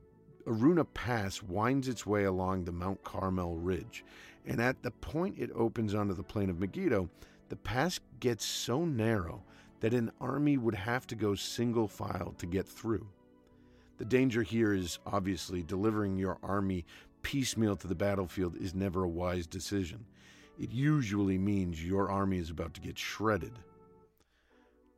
Aruna 0.46 0.86
Pass 0.94 1.42
winds 1.42 1.86
its 1.86 2.06
way 2.06 2.24
along 2.24 2.64
the 2.64 2.72
Mount 2.72 3.04
Carmel 3.04 3.56
Ridge, 3.56 4.04
and 4.46 4.60
at 4.60 4.82
the 4.82 4.90
point 4.90 5.38
it 5.38 5.50
opens 5.54 5.94
onto 5.94 6.14
the 6.14 6.22
plain 6.22 6.48
of 6.48 6.58
Megiddo, 6.58 7.10
the 7.50 7.56
pass 7.56 8.00
gets 8.20 8.44
so 8.44 8.84
narrow 8.84 9.42
that 9.80 9.92
an 9.92 10.10
army 10.20 10.56
would 10.56 10.74
have 10.74 11.06
to 11.08 11.14
go 11.14 11.34
single 11.34 11.86
file 11.86 12.34
to 12.38 12.46
get 12.46 12.66
through. 12.66 13.06
The 13.98 14.04
danger 14.04 14.42
here 14.42 14.72
is 14.72 14.98
obviously 15.06 15.62
delivering 15.62 16.16
your 16.16 16.38
army 16.42 16.86
piecemeal 17.22 17.76
to 17.76 17.86
the 17.86 17.94
battlefield 17.94 18.56
is 18.56 18.74
never 18.74 19.04
a 19.04 19.08
wise 19.08 19.46
decision. 19.46 20.06
It 20.58 20.70
usually 20.70 21.38
means 21.38 21.84
your 21.84 22.10
army 22.10 22.38
is 22.38 22.50
about 22.50 22.74
to 22.74 22.80
get 22.80 22.98
shredded. 22.98 23.52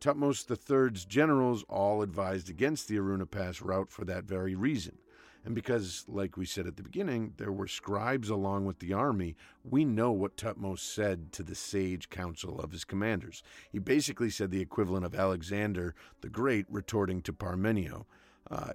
Thutmose 0.01 0.49
III's 0.49 1.05
generals 1.05 1.65
all 1.69 2.03
advised 2.03 2.49
against 2.49 2.87
the 2.87 2.97
Aruna 2.97 3.29
Pass 3.29 3.61
route 3.61 3.91
for 3.91 4.05
that 4.05 4.25
very 4.25 4.55
reason. 4.55 4.99
And 5.45 5.55
because, 5.55 6.05
like 6.09 6.37
we 6.37 6.45
said 6.45 6.67
at 6.67 6.77
the 6.77 6.83
beginning, 6.83 7.33
there 7.37 7.53
were 7.53 7.67
scribes 7.67 8.29
along 8.29 8.67
with 8.67 8.81
the 8.81 8.93
army, 8.93 9.35
we 9.65 9.85
know 9.85 10.13
what 10.13 10.37
Thutmose 10.37 10.81
said 10.81 11.33
to 11.33 11.43
the 11.43 11.55
sage 11.55 12.11
council 12.11 12.61
of 12.61 12.71
his 12.71 12.85
commanders. 12.85 13.43
He 13.73 13.79
basically 13.79 14.31
said 14.31 14.51
the 14.51 14.61
equivalent 14.61 15.05
of 15.05 15.15
Alexander 15.15 15.95
the 16.21 16.29
Great 16.29 16.67
retorting 16.69 17.23
to 17.23 17.33
Parmenio. 17.33 18.05
Uh, 18.51 18.73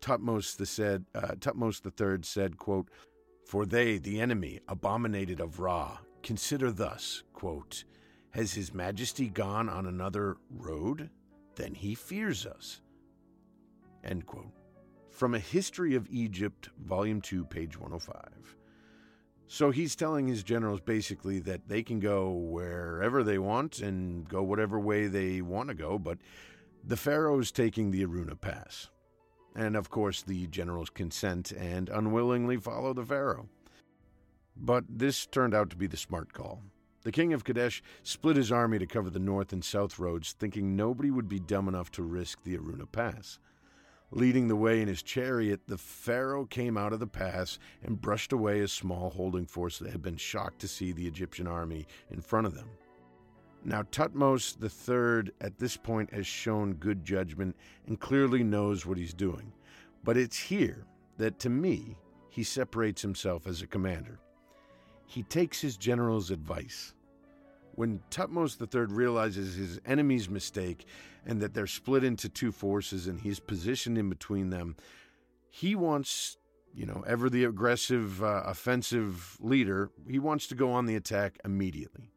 Thutmose, 0.00 0.56
the 0.56 0.66
said, 0.66 1.04
uh, 1.14 1.34
Thutmose 1.34 1.80
III 1.84 2.20
said, 2.22 2.58
quote, 2.58 2.90
For 3.46 3.66
they, 3.66 3.98
the 3.98 4.20
enemy, 4.20 4.60
abominated 4.68 5.40
of 5.40 5.58
Ra, 5.58 5.98
consider 6.24 6.72
thus, 6.72 7.22
quote, 7.32 7.84
Has 8.30 8.54
his 8.54 8.74
majesty 8.74 9.28
gone 9.28 9.68
on 9.68 9.86
another 9.86 10.38
road? 10.50 11.10
Then 11.54 11.74
he 11.74 11.94
fears 11.94 12.46
us. 12.46 12.80
End 14.02 14.26
quote. 14.26 14.52
From 15.10 15.34
a 15.34 15.38
History 15.38 15.94
of 15.94 16.08
Egypt, 16.10 16.70
Volume 16.84 17.20
2, 17.20 17.44
page 17.44 17.78
105. 17.78 18.56
So 19.46 19.70
he's 19.70 19.94
telling 19.94 20.26
his 20.26 20.42
generals 20.42 20.80
basically 20.80 21.38
that 21.40 21.68
they 21.68 21.82
can 21.82 22.00
go 22.00 22.32
wherever 22.32 23.22
they 23.22 23.38
want 23.38 23.78
and 23.78 24.28
go 24.28 24.42
whatever 24.42 24.80
way 24.80 25.06
they 25.06 25.42
want 25.42 25.68
to 25.68 25.74
go, 25.74 25.98
but 25.98 26.18
the 26.82 26.96
Pharaoh's 26.96 27.52
taking 27.52 27.90
the 27.90 28.04
Aruna 28.04 28.40
Pass. 28.40 28.88
And 29.54 29.76
of 29.76 29.90
course, 29.90 30.22
the 30.22 30.46
generals 30.48 30.90
consent 30.90 31.52
and 31.52 31.88
unwillingly 31.88 32.56
follow 32.56 32.92
the 32.94 33.04
Pharaoh. 33.04 33.48
But 34.56 34.84
this 34.88 35.26
turned 35.26 35.54
out 35.54 35.70
to 35.70 35.76
be 35.76 35.86
the 35.86 35.96
smart 35.96 36.32
call. 36.32 36.62
The 37.02 37.12
king 37.12 37.32
of 37.32 37.44
Kadesh 37.44 37.82
split 38.02 38.36
his 38.36 38.50
army 38.50 38.78
to 38.78 38.86
cover 38.86 39.10
the 39.10 39.18
north 39.18 39.52
and 39.52 39.64
south 39.64 39.98
roads, 39.98 40.32
thinking 40.32 40.74
nobody 40.74 41.10
would 41.10 41.28
be 41.28 41.38
dumb 41.38 41.68
enough 41.68 41.90
to 41.92 42.02
risk 42.02 42.42
the 42.42 42.56
Aruna 42.56 42.90
Pass. 42.90 43.38
Leading 44.10 44.48
the 44.48 44.56
way 44.56 44.80
in 44.80 44.88
his 44.88 45.02
chariot, 45.02 45.60
the 45.66 45.76
Pharaoh 45.76 46.46
came 46.46 46.76
out 46.76 46.92
of 46.92 47.00
the 47.00 47.06
pass 47.06 47.58
and 47.82 48.00
brushed 48.00 48.32
away 48.32 48.60
a 48.60 48.68
small 48.68 49.10
holding 49.10 49.44
force 49.44 49.78
that 49.78 49.90
had 49.90 50.02
been 50.02 50.16
shocked 50.16 50.60
to 50.60 50.68
see 50.68 50.92
the 50.92 51.06
Egyptian 51.06 51.46
army 51.46 51.86
in 52.10 52.20
front 52.20 52.46
of 52.46 52.54
them. 52.54 52.70
Now, 53.64 53.82
Thutmose 53.82 54.56
III 54.62 55.32
at 55.40 55.58
this 55.58 55.76
point 55.76 56.12
has 56.12 56.26
shown 56.26 56.74
good 56.74 57.04
judgment 57.04 57.56
and 57.86 57.98
clearly 57.98 58.44
knows 58.44 58.86
what 58.86 58.98
he's 58.98 59.14
doing. 59.14 59.52
But 60.04 60.16
it's 60.16 60.38
here 60.38 60.86
that, 61.18 61.38
to 61.40 61.50
me, 61.50 61.96
he 62.28 62.44
separates 62.44 63.02
himself 63.02 63.46
as 63.46 63.62
a 63.62 63.66
commander. 63.66 64.20
He 65.06 65.22
takes 65.22 65.60
his 65.60 65.76
general's 65.76 66.30
advice. 66.30 66.94
When 67.74 68.00
Thutmose 68.10 68.60
III 68.60 68.94
realizes 68.94 69.56
his 69.56 69.80
enemy's 69.84 70.28
mistake 70.28 70.86
and 71.26 71.40
that 71.40 71.54
they're 71.54 71.66
split 71.66 72.04
into 72.04 72.28
two 72.28 72.52
forces 72.52 73.06
and 73.06 73.20
he's 73.20 73.40
positioned 73.40 73.98
in 73.98 74.08
between 74.08 74.50
them, 74.50 74.76
he 75.50 75.74
wants, 75.74 76.36
you 76.72 76.86
know, 76.86 77.02
ever 77.06 77.28
the 77.28 77.44
aggressive, 77.44 78.22
uh, 78.22 78.42
offensive 78.44 79.36
leader, 79.40 79.90
he 80.08 80.18
wants 80.18 80.46
to 80.48 80.54
go 80.54 80.72
on 80.72 80.86
the 80.86 80.96
attack 80.96 81.38
immediately. 81.44 82.12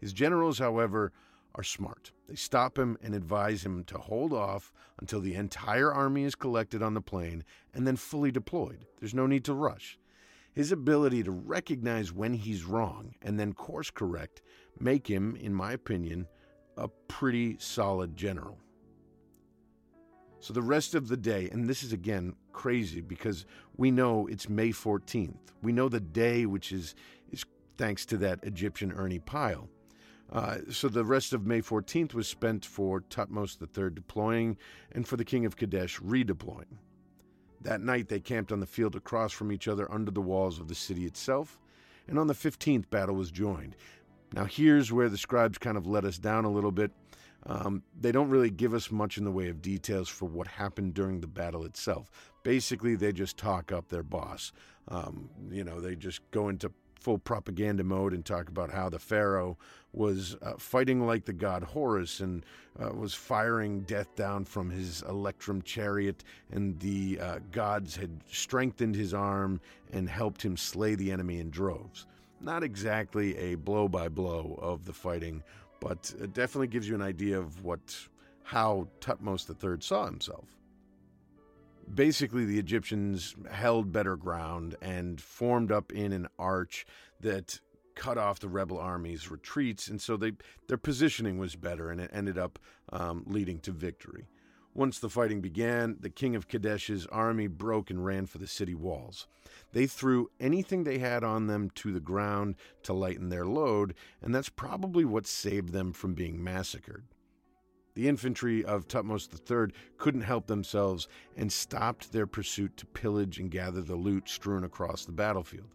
His 0.00 0.12
generals, 0.12 0.58
however, 0.58 1.12
are 1.54 1.62
smart. 1.62 2.12
They 2.28 2.34
stop 2.34 2.78
him 2.78 2.96
and 3.02 3.14
advise 3.14 3.64
him 3.64 3.84
to 3.84 3.98
hold 3.98 4.32
off 4.32 4.72
until 4.98 5.20
the 5.20 5.34
entire 5.34 5.92
army 5.92 6.24
is 6.24 6.34
collected 6.34 6.82
on 6.82 6.94
the 6.94 7.00
plain 7.00 7.44
and 7.74 7.86
then 7.86 7.96
fully 7.96 8.30
deployed. 8.30 8.86
There's 8.98 9.14
no 9.14 9.26
need 9.26 9.44
to 9.44 9.54
rush. 9.54 9.98
His 10.54 10.70
ability 10.70 11.22
to 11.22 11.30
recognize 11.30 12.12
when 12.12 12.34
he's 12.34 12.64
wrong 12.64 13.14
and 13.22 13.38
then 13.38 13.54
course 13.54 13.90
correct 13.90 14.42
make 14.78 15.06
him, 15.06 15.36
in 15.36 15.54
my 15.54 15.72
opinion, 15.72 16.26
a 16.76 16.88
pretty 17.08 17.56
solid 17.58 18.16
general. 18.16 18.58
So 20.40 20.52
the 20.52 20.62
rest 20.62 20.94
of 20.94 21.08
the 21.08 21.16
day, 21.16 21.48
and 21.50 21.68
this 21.68 21.82
is 21.82 21.92
again 21.92 22.34
crazy 22.52 23.00
because 23.00 23.46
we 23.76 23.90
know 23.90 24.26
it's 24.26 24.48
May 24.48 24.70
14th. 24.70 25.36
We 25.62 25.72
know 25.72 25.88
the 25.88 26.00
day, 26.00 26.46
which 26.46 26.72
is, 26.72 26.94
is 27.30 27.44
thanks 27.78 28.04
to 28.06 28.16
that 28.18 28.40
Egyptian 28.42 28.92
Ernie 28.92 29.20
Pyle. 29.20 29.68
Uh, 30.32 30.58
so 30.70 30.88
the 30.88 31.04
rest 31.04 31.32
of 31.32 31.46
May 31.46 31.60
14th 31.60 32.14
was 32.14 32.26
spent 32.26 32.64
for 32.64 33.02
Thutmose 33.02 33.56
III 33.60 33.90
deploying 33.94 34.56
and 34.90 35.06
for 35.06 35.16
the 35.16 35.24
king 35.24 35.46
of 35.46 35.56
Kadesh 35.56 36.00
redeploying. 36.00 36.78
That 37.62 37.80
night 37.80 38.08
they 38.08 38.20
camped 38.20 38.52
on 38.52 38.60
the 38.60 38.66
field 38.66 38.96
across 38.96 39.32
from 39.32 39.52
each 39.52 39.68
other 39.68 39.90
under 39.90 40.10
the 40.10 40.20
walls 40.20 40.58
of 40.58 40.68
the 40.68 40.74
city 40.74 41.04
itself, 41.04 41.58
and 42.08 42.18
on 42.18 42.26
the 42.26 42.34
15th 42.34 42.90
battle 42.90 43.14
was 43.14 43.30
joined. 43.30 43.76
Now 44.32 44.44
here's 44.44 44.92
where 44.92 45.08
the 45.08 45.18
scribes 45.18 45.58
kind 45.58 45.76
of 45.76 45.86
let 45.86 46.04
us 46.04 46.18
down 46.18 46.44
a 46.44 46.50
little 46.50 46.72
bit. 46.72 46.90
Um, 47.44 47.82
they 48.00 48.12
don't 48.12 48.30
really 48.30 48.50
give 48.50 48.72
us 48.72 48.90
much 48.90 49.18
in 49.18 49.24
the 49.24 49.30
way 49.30 49.48
of 49.48 49.60
details 49.60 50.08
for 50.08 50.26
what 50.26 50.46
happened 50.46 50.94
during 50.94 51.20
the 51.20 51.26
battle 51.26 51.64
itself. 51.64 52.10
Basically, 52.44 52.94
they 52.94 53.12
just 53.12 53.36
talk 53.36 53.72
up 53.72 53.88
their 53.88 54.04
boss. 54.04 54.52
Um, 54.88 55.28
you 55.50 55.64
know, 55.64 55.80
they 55.80 55.96
just 55.96 56.20
go 56.30 56.48
into 56.48 56.72
full 57.02 57.18
propaganda 57.18 57.82
mode 57.82 58.12
and 58.12 58.24
talk 58.24 58.48
about 58.48 58.70
how 58.70 58.88
the 58.88 58.98
Pharaoh 58.98 59.58
was 59.92 60.36
uh, 60.40 60.52
fighting 60.56 61.04
like 61.06 61.24
the 61.24 61.32
god 61.32 61.62
Horus 61.62 62.20
and 62.20 62.44
uh, 62.80 62.90
was 62.94 63.12
firing 63.12 63.80
death 63.80 64.14
down 64.16 64.44
from 64.44 64.70
his 64.70 65.02
electrum 65.02 65.60
chariot, 65.62 66.24
and 66.50 66.78
the 66.80 67.18
uh, 67.20 67.38
gods 67.50 67.96
had 67.96 68.10
strengthened 68.30 68.94
his 68.94 69.12
arm 69.12 69.60
and 69.92 70.08
helped 70.08 70.42
him 70.42 70.56
slay 70.56 70.94
the 70.94 71.10
enemy 71.10 71.40
in 71.40 71.50
droves. 71.50 72.06
Not 72.40 72.62
exactly 72.62 73.36
a 73.36 73.56
blow 73.56 73.88
by 73.88 74.08
blow 74.08 74.58
of 74.62 74.84
the 74.84 74.92
fighting, 74.92 75.42
but 75.80 76.14
it 76.20 76.32
definitely 76.32 76.68
gives 76.68 76.88
you 76.88 76.94
an 76.94 77.02
idea 77.02 77.38
of 77.38 77.62
what 77.64 77.80
how 78.44 78.88
Thutmose 79.00 79.48
III 79.48 79.80
saw 79.80 80.06
himself 80.06 80.46
basically 81.92 82.44
the 82.44 82.58
Egyptians 82.58 83.34
held 83.50 83.92
better 83.92 84.16
ground 84.16 84.76
and 84.80 85.20
formed 85.20 85.72
up 85.72 85.92
in 85.92 86.12
an 86.12 86.28
arch 86.38 86.86
that 87.20 87.60
cut 87.94 88.18
off 88.18 88.40
the 88.40 88.48
rebel 88.48 88.78
army's 88.78 89.30
retreats, 89.30 89.88
and 89.88 90.00
so 90.00 90.16
they 90.16 90.32
their 90.68 90.78
positioning 90.78 91.38
was 91.38 91.56
better, 91.56 91.90
and 91.90 92.00
it 92.00 92.10
ended 92.12 92.38
up 92.38 92.58
um, 92.92 93.24
leading 93.26 93.58
to 93.60 93.72
victory. 93.72 94.26
Once 94.74 94.98
the 94.98 95.10
fighting 95.10 95.42
began, 95.42 95.96
the 96.00 96.08
king 96.08 96.34
of 96.34 96.48
Kadesh's 96.48 97.06
army 97.08 97.46
broke 97.46 97.90
and 97.90 98.04
ran 98.04 98.24
for 98.24 98.38
the 98.38 98.46
city 98.46 98.74
walls. 98.74 99.26
They 99.72 99.86
threw 99.86 100.30
anything 100.40 100.84
they 100.84 100.98
had 100.98 101.22
on 101.22 101.46
them 101.46 101.68
to 101.76 101.92
the 101.92 102.00
ground 102.00 102.54
to 102.84 102.94
lighten 102.94 103.28
their 103.28 103.44
load, 103.44 103.94
and 104.22 104.34
that's 104.34 104.48
probably 104.48 105.04
what 105.04 105.26
saved 105.26 105.72
them 105.72 105.92
from 105.92 106.14
being 106.14 106.42
massacred. 106.42 107.04
The 107.94 108.08
infantry 108.08 108.64
of 108.64 108.88
Thutmose 108.88 109.28
III 109.28 109.74
couldn't 109.98 110.22
help 110.22 110.46
themselves 110.46 111.08
and 111.36 111.52
stopped 111.52 112.12
their 112.12 112.26
pursuit 112.26 112.76
to 112.78 112.86
pillage 112.86 113.38
and 113.38 113.50
gather 113.50 113.82
the 113.82 113.96
loot 113.96 114.28
strewn 114.28 114.64
across 114.64 115.04
the 115.04 115.12
battlefield. 115.12 115.74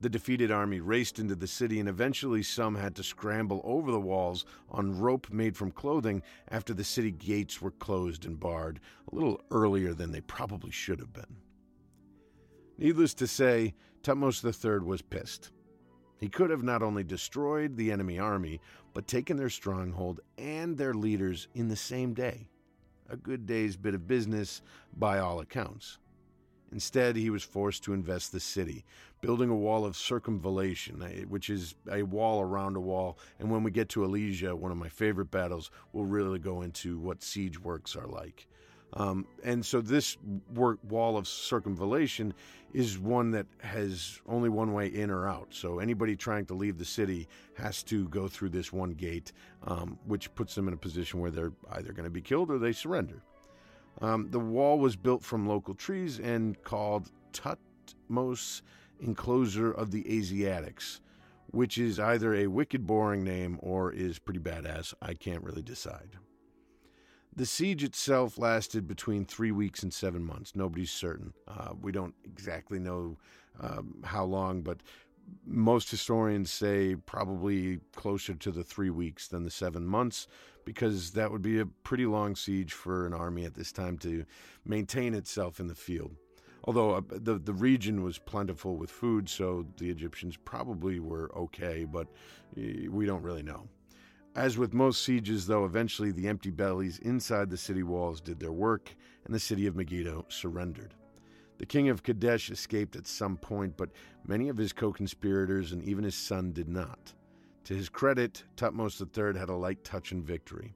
The 0.00 0.08
defeated 0.10 0.50
army 0.50 0.80
raced 0.80 1.18
into 1.18 1.34
the 1.34 1.46
city, 1.46 1.80
and 1.80 1.88
eventually 1.88 2.42
some 2.42 2.74
had 2.74 2.94
to 2.96 3.02
scramble 3.02 3.62
over 3.64 3.90
the 3.90 4.00
walls 4.00 4.44
on 4.70 4.98
rope 4.98 5.30
made 5.30 5.56
from 5.56 5.70
clothing 5.70 6.22
after 6.48 6.74
the 6.74 6.84
city 6.84 7.10
gates 7.10 7.62
were 7.62 7.70
closed 7.70 8.26
and 8.26 8.38
barred 8.38 8.80
a 9.10 9.14
little 9.14 9.40
earlier 9.50 9.94
than 9.94 10.12
they 10.12 10.20
probably 10.20 10.70
should 10.70 10.98
have 10.98 11.12
been. 11.12 11.36
Needless 12.76 13.14
to 13.14 13.26
say, 13.26 13.74
Thutmose 14.02 14.44
III 14.44 14.80
was 14.80 15.00
pissed. 15.00 15.52
He 16.24 16.30
could 16.30 16.48
have 16.48 16.62
not 16.62 16.82
only 16.82 17.04
destroyed 17.04 17.76
the 17.76 17.92
enemy 17.92 18.18
army, 18.18 18.58
but 18.94 19.06
taken 19.06 19.36
their 19.36 19.50
stronghold 19.50 20.20
and 20.38 20.74
their 20.74 20.94
leaders 20.94 21.48
in 21.54 21.68
the 21.68 21.76
same 21.76 22.14
day. 22.14 22.48
A 23.10 23.16
good 23.18 23.44
day's 23.44 23.76
bit 23.76 23.94
of 23.94 24.06
business 24.06 24.62
by 24.96 25.18
all 25.18 25.40
accounts. 25.40 25.98
Instead, 26.72 27.16
he 27.16 27.28
was 27.28 27.42
forced 27.42 27.84
to 27.84 27.92
invest 27.92 28.32
the 28.32 28.40
city, 28.40 28.86
building 29.20 29.50
a 29.50 29.54
wall 29.54 29.84
of 29.84 29.96
circumvallation, 29.96 31.02
eh, 31.02 31.24
which 31.24 31.50
is 31.50 31.74
a 31.92 32.02
wall 32.02 32.40
around 32.40 32.76
a 32.76 32.80
wall. 32.80 33.18
And 33.38 33.50
when 33.50 33.62
we 33.62 33.70
get 33.70 33.90
to 33.90 34.06
Alesia, 34.06 34.54
one 34.54 34.72
of 34.72 34.78
my 34.78 34.88
favorite 34.88 35.30
battles, 35.30 35.70
we'll 35.92 36.06
really 36.06 36.38
go 36.38 36.62
into 36.62 36.98
what 36.98 37.22
siege 37.22 37.60
works 37.60 37.94
are 37.94 38.06
like. 38.06 38.46
Um, 38.94 39.26
and 39.42 39.64
so 39.64 39.80
this 39.80 40.16
work, 40.54 40.78
wall 40.88 41.16
of 41.16 41.24
circumvallation 41.24 42.32
is 42.72 42.98
one 42.98 43.30
that 43.32 43.46
has 43.60 44.20
only 44.26 44.48
one 44.48 44.72
way 44.72 44.86
in 44.86 45.10
or 45.10 45.28
out. 45.28 45.48
So 45.50 45.78
anybody 45.80 46.16
trying 46.16 46.46
to 46.46 46.54
leave 46.54 46.78
the 46.78 46.84
city 46.84 47.28
has 47.54 47.82
to 47.84 48.08
go 48.08 48.28
through 48.28 48.50
this 48.50 48.72
one 48.72 48.90
gate, 48.90 49.32
um, 49.66 49.98
which 50.06 50.32
puts 50.34 50.54
them 50.54 50.68
in 50.68 50.74
a 50.74 50.76
position 50.76 51.20
where 51.20 51.30
they're 51.30 51.52
either 51.72 51.92
going 51.92 52.04
to 52.04 52.10
be 52.10 52.20
killed 52.20 52.50
or 52.50 52.58
they 52.58 52.72
surrender. 52.72 53.22
Um, 54.00 54.28
the 54.30 54.40
wall 54.40 54.78
was 54.78 54.96
built 54.96 55.22
from 55.22 55.46
local 55.46 55.74
trees 55.74 56.18
and 56.18 56.60
called 56.62 57.10
Thutmose 57.32 58.62
Enclosure 59.00 59.72
of 59.72 59.90
the 59.90 60.18
Asiatics, 60.18 61.00
which 61.50 61.78
is 61.78 62.00
either 62.00 62.34
a 62.34 62.46
wicked 62.46 62.86
boring 62.86 63.22
name 63.22 63.58
or 63.60 63.92
is 63.92 64.18
pretty 64.18 64.40
badass. 64.40 64.94
I 65.00 65.14
can't 65.14 65.42
really 65.42 65.62
decide. 65.62 66.16
The 67.36 67.46
siege 67.46 67.82
itself 67.82 68.38
lasted 68.38 68.86
between 68.86 69.24
three 69.24 69.50
weeks 69.50 69.82
and 69.82 69.92
seven 69.92 70.24
months. 70.24 70.54
Nobody's 70.54 70.92
certain. 70.92 71.32
Uh, 71.48 71.72
we 71.80 71.90
don't 71.90 72.14
exactly 72.24 72.78
know 72.78 73.16
um, 73.60 74.02
how 74.04 74.24
long, 74.24 74.62
but 74.62 74.78
most 75.46 75.90
historians 75.90 76.52
say 76.52 76.94
probably 76.94 77.80
closer 77.96 78.34
to 78.34 78.50
the 78.52 78.62
three 78.62 78.90
weeks 78.90 79.26
than 79.26 79.42
the 79.42 79.50
seven 79.50 79.84
months, 79.84 80.28
because 80.64 81.10
that 81.12 81.30
would 81.32 81.42
be 81.42 81.58
a 81.58 81.66
pretty 81.66 82.06
long 82.06 82.36
siege 82.36 82.72
for 82.72 83.06
an 83.06 83.12
army 83.12 83.44
at 83.44 83.54
this 83.54 83.72
time 83.72 83.98
to 83.98 84.24
maintain 84.64 85.14
itself 85.14 85.58
in 85.58 85.66
the 85.66 85.74
field. 85.74 86.14
Although 86.66 86.94
uh, 86.94 87.02
the 87.10 87.38
the 87.38 87.52
region 87.52 88.02
was 88.02 88.18
plentiful 88.18 88.76
with 88.76 88.90
food, 88.90 89.28
so 89.28 89.66
the 89.76 89.90
Egyptians 89.90 90.36
probably 90.36 91.00
were 91.00 91.30
okay, 91.36 91.84
but 91.84 92.06
we 92.56 93.06
don't 93.06 93.22
really 93.22 93.42
know. 93.42 93.68
As 94.34 94.58
with 94.58 94.74
most 94.74 95.04
sieges, 95.04 95.46
though, 95.46 95.64
eventually 95.64 96.10
the 96.10 96.26
empty 96.26 96.50
bellies 96.50 96.98
inside 96.98 97.50
the 97.50 97.56
city 97.56 97.84
walls 97.84 98.20
did 98.20 98.40
their 98.40 98.52
work, 98.52 98.96
and 99.24 99.32
the 99.32 99.38
city 99.38 99.68
of 99.68 99.76
Megiddo 99.76 100.26
surrendered. 100.28 100.94
The 101.58 101.66
king 101.66 101.88
of 101.88 102.02
Kadesh 102.02 102.50
escaped 102.50 102.96
at 102.96 103.06
some 103.06 103.36
point, 103.36 103.76
but 103.76 103.90
many 104.26 104.48
of 104.48 104.56
his 104.56 104.72
co 104.72 104.92
conspirators 104.92 105.70
and 105.70 105.84
even 105.84 106.02
his 106.02 106.16
son 106.16 106.52
did 106.52 106.68
not. 106.68 107.14
To 107.64 107.74
his 107.74 107.88
credit, 107.88 108.42
Thutmose 108.56 109.00
III 109.00 109.38
had 109.38 109.48
a 109.48 109.54
light 109.54 109.84
touch 109.84 110.10
in 110.10 110.24
victory. 110.24 110.74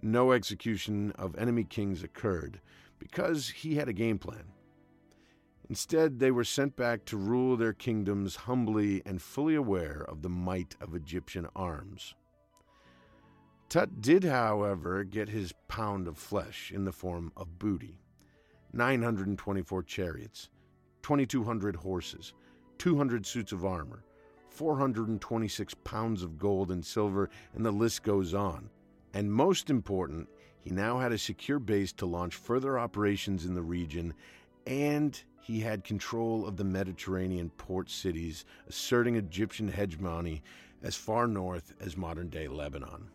No 0.00 0.30
execution 0.30 1.10
of 1.18 1.36
enemy 1.36 1.64
kings 1.64 2.04
occurred 2.04 2.60
because 3.00 3.48
he 3.48 3.74
had 3.74 3.88
a 3.88 3.92
game 3.92 4.18
plan. 4.18 4.44
Instead, 5.68 6.20
they 6.20 6.30
were 6.30 6.44
sent 6.44 6.76
back 6.76 7.04
to 7.06 7.16
rule 7.16 7.56
their 7.56 7.72
kingdoms 7.72 8.36
humbly 8.36 9.02
and 9.04 9.20
fully 9.20 9.56
aware 9.56 10.04
of 10.08 10.22
the 10.22 10.28
might 10.28 10.76
of 10.80 10.94
Egyptian 10.94 11.48
arms. 11.56 12.14
Tut 13.72 14.02
did, 14.02 14.22
however, 14.22 15.02
get 15.02 15.30
his 15.30 15.54
pound 15.66 16.06
of 16.06 16.18
flesh 16.18 16.70
in 16.70 16.84
the 16.84 16.92
form 16.92 17.32
of 17.38 17.58
booty 17.58 18.02
924 18.74 19.82
chariots, 19.84 20.50
2,200 21.00 21.76
horses, 21.76 22.34
200 22.76 23.24
suits 23.24 23.50
of 23.50 23.64
armor, 23.64 24.04
426 24.50 25.72
pounds 25.84 26.22
of 26.22 26.38
gold 26.38 26.70
and 26.70 26.84
silver, 26.84 27.30
and 27.54 27.64
the 27.64 27.70
list 27.70 28.02
goes 28.02 28.34
on. 28.34 28.68
And 29.14 29.32
most 29.32 29.70
important, 29.70 30.28
he 30.60 30.68
now 30.68 30.98
had 30.98 31.12
a 31.12 31.16
secure 31.16 31.58
base 31.58 31.94
to 31.94 32.04
launch 32.04 32.34
further 32.36 32.78
operations 32.78 33.46
in 33.46 33.54
the 33.54 33.62
region, 33.62 34.12
and 34.66 35.18
he 35.40 35.60
had 35.60 35.82
control 35.82 36.46
of 36.46 36.58
the 36.58 36.64
Mediterranean 36.64 37.48
port 37.56 37.88
cities, 37.88 38.44
asserting 38.68 39.16
Egyptian 39.16 39.68
hegemony 39.68 40.42
as 40.82 40.94
far 40.94 41.26
north 41.26 41.72
as 41.80 41.96
modern 41.96 42.28
day 42.28 42.48
Lebanon. 42.48 43.08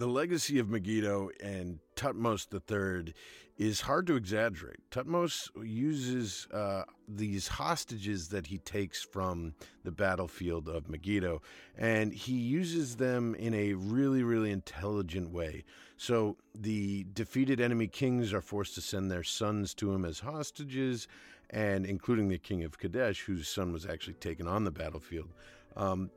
The 0.00 0.08
legacy 0.08 0.58
of 0.58 0.70
Megiddo 0.70 1.28
and 1.42 1.78
Thutmose 1.94 2.46
III 2.50 3.12
is 3.58 3.82
hard 3.82 4.06
to 4.06 4.16
exaggerate. 4.16 4.78
Thutmose 4.90 5.50
uses 5.62 6.48
uh, 6.54 6.84
these 7.06 7.48
hostages 7.48 8.28
that 8.28 8.46
he 8.46 8.56
takes 8.56 9.02
from 9.02 9.52
the 9.84 9.90
battlefield 9.90 10.70
of 10.70 10.88
Megiddo, 10.88 11.42
and 11.76 12.14
he 12.14 12.32
uses 12.32 12.96
them 12.96 13.34
in 13.34 13.52
a 13.52 13.74
really, 13.74 14.22
really 14.22 14.50
intelligent 14.50 15.32
way. 15.32 15.64
So 15.98 16.38
the 16.54 17.04
defeated 17.12 17.60
enemy 17.60 17.86
kings 17.86 18.32
are 18.32 18.40
forced 18.40 18.74
to 18.76 18.80
send 18.80 19.10
their 19.10 19.22
sons 19.22 19.74
to 19.74 19.92
him 19.92 20.06
as 20.06 20.20
hostages, 20.20 21.08
and 21.50 21.84
including 21.84 22.28
the 22.28 22.38
king 22.38 22.64
of 22.64 22.78
Kadesh, 22.78 23.20
whose 23.24 23.48
son 23.48 23.70
was 23.70 23.84
actually 23.84 24.14
taken 24.14 24.48
on 24.48 24.64
the 24.64 24.70
battlefield. 24.70 25.28
Um, 25.76 26.10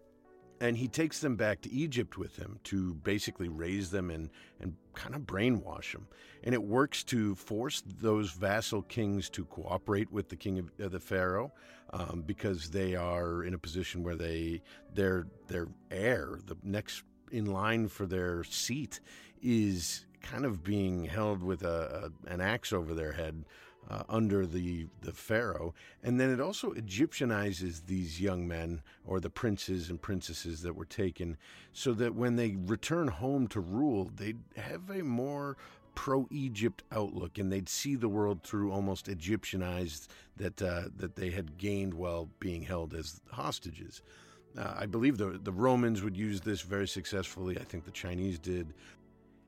and 0.64 0.78
he 0.78 0.88
takes 0.88 1.20
them 1.20 1.36
back 1.36 1.60
to 1.60 1.72
Egypt 1.74 2.18
with 2.18 2.38
him 2.38 2.58
to 2.64 2.94
basically 2.94 3.50
raise 3.50 3.92
them 3.92 4.10
and, 4.10 4.30
and 4.62 4.74
kind 4.94 5.14
of 5.14 5.24
brainwash 5.24 5.92
them. 5.92 6.08
And 6.42 6.56
it 6.56 6.64
works 6.64 7.04
to 7.06 7.36
force 7.36 7.84
those 8.00 8.32
vassal 8.32 8.82
kings 8.84 9.30
to 9.32 9.44
cooperate 9.44 10.10
with 10.10 10.30
the 10.30 10.38
king 10.38 10.60
of 10.60 10.72
uh, 10.82 10.88
the 10.88 11.02
pharaoh 11.02 11.52
um, 11.92 12.24
because 12.26 12.70
they 12.70 12.96
are 12.96 13.44
in 13.44 13.54
a 13.54 13.58
position 13.58 14.04
where 14.04 14.16
they 14.16 14.62
their 14.94 15.28
their 15.48 15.68
heir, 15.92 16.40
the 16.46 16.56
next 16.64 17.04
in 17.30 17.48
line 17.48 17.90
for 17.90 18.06
their 18.06 18.46
seat, 18.46 19.02
is 19.42 20.06
kind 20.22 20.46
of 20.46 20.64
being 20.64 21.04
held 21.04 21.44
with 21.44 21.64
a, 21.64 22.10
a 22.30 22.32
an 22.32 22.40
axe 22.40 22.72
over 22.72 22.94
their 22.94 23.12
head 23.12 23.44
uh, 23.90 24.04
under 24.10 24.46
the, 24.46 24.88
the 25.02 25.12
pharaoh. 25.12 25.74
And 26.04 26.20
then 26.20 26.30
it 26.30 26.40
also 26.40 26.72
Egyptianizes 26.74 27.86
these 27.86 28.22
young 28.22 28.48
men 28.48 28.82
or 29.06 29.20
the 29.20 29.30
princes 29.30 29.90
and 29.90 30.02
princesses 30.02 30.62
that 30.62 30.76
were 30.76 30.86
taken 30.86 31.38
so 31.72 31.94
that 31.94 32.16
when 32.16 32.36
they 32.36 32.56
return 32.66 33.08
home 33.08 33.48
to 33.48 33.60
rule, 33.60 34.12
they'd 34.16 34.40
have 34.56 34.90
a 34.90 35.04
more 35.04 35.58
pro 35.96 36.28
Egypt 36.32 36.84
outlook 36.92 37.38
and 37.38 37.52
they'd 37.52 37.70
see 37.70 37.96
the 37.96 38.10
world 38.10 38.42
through 38.44 38.72
almost 38.72 39.08
Egyptianized 39.08 40.08
that, 40.38 40.62
uh, 40.62 40.84
that 40.98 41.16
they 41.16 41.30
had 41.30 41.58
gained 41.58 41.94
while 41.94 42.30
being 42.40 42.64
held 42.64 42.94
as 42.94 43.22
hostages. 43.32 44.02
Uh, 44.58 44.74
I 44.78 44.86
believe 44.86 45.18
the, 45.18 45.40
the 45.44 45.52
Romans 45.52 46.04
would 46.04 46.16
use 46.16 46.42
this 46.42 46.62
very 46.62 46.88
successfully. 46.88 47.58
I 47.58 47.64
think 47.64 47.86
the 47.86 47.92
Chinese 47.92 48.40
did 48.40 48.74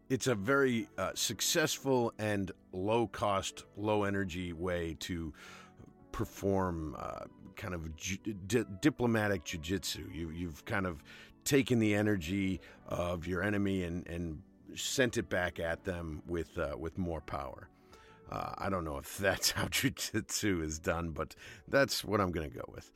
it's 0.09 0.27
a 0.27 0.35
very 0.35 0.87
uh, 0.97 1.11
successful 1.15 2.13
and 2.19 2.51
low 2.71 3.07
cost, 3.07 3.63
low 3.75 4.03
energy 4.03 4.53
way 4.53 4.95
to 4.99 5.33
perform 6.11 6.95
uh, 6.99 7.25
kind 7.55 7.73
of 7.73 7.95
ju- 7.95 8.17
di- 8.47 8.65
diplomatic 8.81 9.43
jujitsu. 9.43 10.13
You, 10.13 10.29
you've 10.29 10.63
kind 10.65 10.85
of 10.85 11.03
taken 11.43 11.79
the 11.79 11.95
energy 11.95 12.61
of 12.87 13.27
your 13.27 13.41
enemy 13.41 13.83
and, 13.83 14.07
and 14.07 14.41
sent 14.75 15.17
it 15.17 15.29
back 15.29 15.59
at 15.59 15.83
them 15.83 16.21
with, 16.27 16.57
uh, 16.57 16.75
with 16.77 16.97
more 16.97 17.21
power. 17.21 17.69
Uh, 18.31 18.53
I 18.57 18.69
don't 18.69 18.83
know 18.83 18.97
if 18.97 19.17
that's 19.19 19.51
how 19.51 19.65
jujitsu 19.65 20.63
is 20.63 20.79
done, 20.79 21.11
but 21.11 21.35
that's 21.67 22.03
what 22.03 22.21
I'm 22.21 22.31
going 22.31 22.49
to 22.49 22.55
go 22.55 22.65
with. 22.67 22.91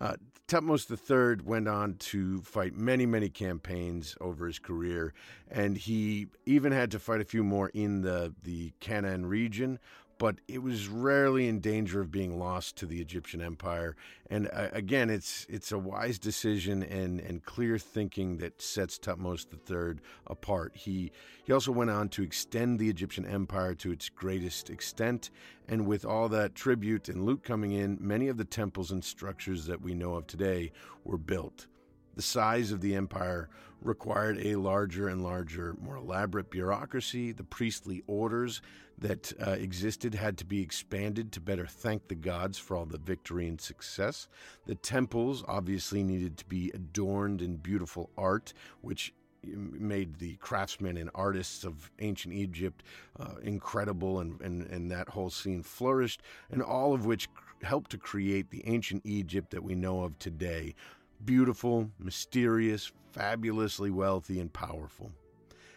Uh, 0.00 0.14
Thutmose 0.48 0.90
III 0.90 1.44
went 1.44 1.68
on 1.68 1.94
to 1.94 2.40
fight 2.42 2.74
many, 2.74 3.06
many 3.06 3.28
campaigns 3.28 4.16
over 4.20 4.46
his 4.46 4.58
career, 4.58 5.14
and 5.48 5.76
he 5.76 6.26
even 6.44 6.72
had 6.72 6.90
to 6.90 6.98
fight 6.98 7.20
a 7.20 7.24
few 7.24 7.44
more 7.44 7.68
in 7.68 8.00
the, 8.00 8.34
the 8.42 8.72
Canaan 8.80 9.26
region 9.26 9.78
but 10.20 10.36
it 10.48 10.62
was 10.62 10.86
rarely 10.86 11.48
in 11.48 11.60
danger 11.60 12.02
of 12.02 12.10
being 12.10 12.38
lost 12.38 12.76
to 12.76 12.84
the 12.84 13.00
Egyptian 13.00 13.40
Empire. 13.40 13.96
And 14.28 14.50
uh, 14.52 14.68
again, 14.70 15.08
it's 15.08 15.46
it's 15.48 15.72
a 15.72 15.78
wise 15.78 16.18
decision 16.18 16.82
and, 16.82 17.20
and 17.20 17.42
clear 17.42 17.78
thinking 17.78 18.36
that 18.36 18.60
sets 18.60 18.98
Thutmose 18.98 19.46
III 19.50 19.98
apart. 20.26 20.76
He 20.76 21.10
he 21.42 21.54
also 21.54 21.72
went 21.72 21.88
on 21.88 22.10
to 22.10 22.22
extend 22.22 22.78
the 22.78 22.90
Egyptian 22.90 23.24
Empire 23.24 23.74
to 23.76 23.92
its 23.92 24.10
greatest 24.10 24.68
extent, 24.68 25.30
and 25.66 25.86
with 25.86 26.04
all 26.04 26.28
that 26.28 26.54
tribute 26.54 27.08
and 27.08 27.24
loot 27.24 27.42
coming 27.42 27.72
in, 27.72 27.96
many 27.98 28.28
of 28.28 28.36
the 28.36 28.44
temples 28.44 28.90
and 28.90 29.02
structures 29.02 29.64
that 29.64 29.80
we 29.80 29.94
know 29.94 30.16
of 30.16 30.26
today 30.26 30.70
were 31.02 31.16
built. 31.16 31.66
The 32.14 32.22
size 32.22 32.72
of 32.72 32.80
the 32.80 32.94
empire 32.94 33.48
required 33.82 34.38
a 34.44 34.56
larger 34.56 35.08
and 35.08 35.22
larger, 35.22 35.74
more 35.80 35.96
elaborate 35.96 36.50
bureaucracy. 36.50 37.32
The 37.32 37.44
priestly 37.44 38.02
orders 38.06 38.60
that 38.98 39.32
uh, 39.44 39.52
existed 39.52 40.14
had 40.14 40.36
to 40.38 40.44
be 40.44 40.60
expanded 40.60 41.32
to 41.32 41.40
better 41.40 41.66
thank 41.66 42.08
the 42.08 42.14
gods 42.14 42.58
for 42.58 42.76
all 42.76 42.84
the 42.84 42.98
victory 42.98 43.48
and 43.48 43.60
success. 43.60 44.28
The 44.66 44.74
temples 44.74 45.42
obviously 45.48 46.02
needed 46.02 46.36
to 46.38 46.44
be 46.44 46.70
adorned 46.74 47.40
in 47.40 47.56
beautiful 47.56 48.10
art, 48.18 48.52
which 48.82 49.14
made 49.42 50.18
the 50.18 50.36
craftsmen 50.36 50.98
and 50.98 51.08
artists 51.14 51.64
of 51.64 51.90
ancient 52.00 52.34
Egypt 52.34 52.82
uh, 53.18 53.36
incredible, 53.42 54.20
and, 54.20 54.38
and, 54.42 54.66
and 54.66 54.90
that 54.90 55.08
whole 55.08 55.30
scene 55.30 55.62
flourished, 55.62 56.20
and 56.50 56.62
all 56.62 56.92
of 56.92 57.06
which 57.06 57.28
helped 57.62 57.90
to 57.90 57.98
create 57.98 58.50
the 58.50 58.66
ancient 58.66 59.02
Egypt 59.04 59.50
that 59.50 59.62
we 59.62 59.74
know 59.74 60.02
of 60.02 60.18
today 60.18 60.74
beautiful, 61.24 61.90
mysterious, 61.98 62.92
fabulously 63.12 63.90
wealthy, 63.90 64.40
and 64.40 64.52
powerful. 64.52 65.12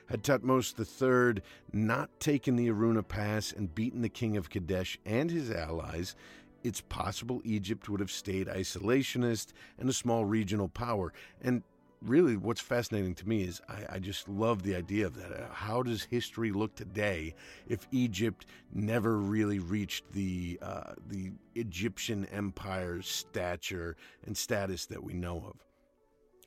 Had 0.08 0.24
Thutmose 0.24 0.74
III 0.78 1.42
not 1.72 2.20
taken 2.20 2.56
the 2.56 2.68
Aruna 2.68 3.08
Pass 3.08 3.52
and 3.52 3.74
beaten 3.74 4.02
the 4.02 4.10
king 4.10 4.38
of 4.38 4.50
Kadesh 4.50 4.98
and 5.06 5.32
his 5.32 5.50
allies, 5.50 6.16
it's 6.64 6.82
possible 6.82 7.42
Egypt 7.44 7.90
would 7.90 8.00
have 8.00 8.12
stayed 8.12 8.48
isolationist 8.48 9.48
and 9.78 9.90
a 9.90 9.94
small 9.94 10.26
regional 10.26 10.70
power. 10.70 11.14
And 11.42 11.64
really 12.06 12.38
what's 12.38 12.62
fascinating 12.62 13.16
to 13.16 13.28
me 13.28 13.44
is 13.44 13.62
I, 13.68 13.96
I, 13.96 14.00
just 14.00 14.28
love 14.28 14.64
the 14.64 14.76
idea 14.76 15.06
of 15.06 15.16
that. 15.16 15.32
Uh, 15.32 15.46
how 15.54 15.84
does 15.84 16.04
history 16.04 16.52
look 16.52 16.76
today 16.76 17.34
if 17.68 17.88
Egypt 17.92 18.46
never 18.74 19.18
really 19.18 19.60
reached 19.60 20.12
the 20.12 20.60
uh, 20.62 20.94
the 21.08 21.32
Egyptian 21.56 22.26
empire's 22.26 23.08
stature 23.08 23.96
and 24.26 24.36
status 24.36 24.86
that 24.88 25.04
we 25.04 25.14
know 25.14 25.38
of? 25.48 25.56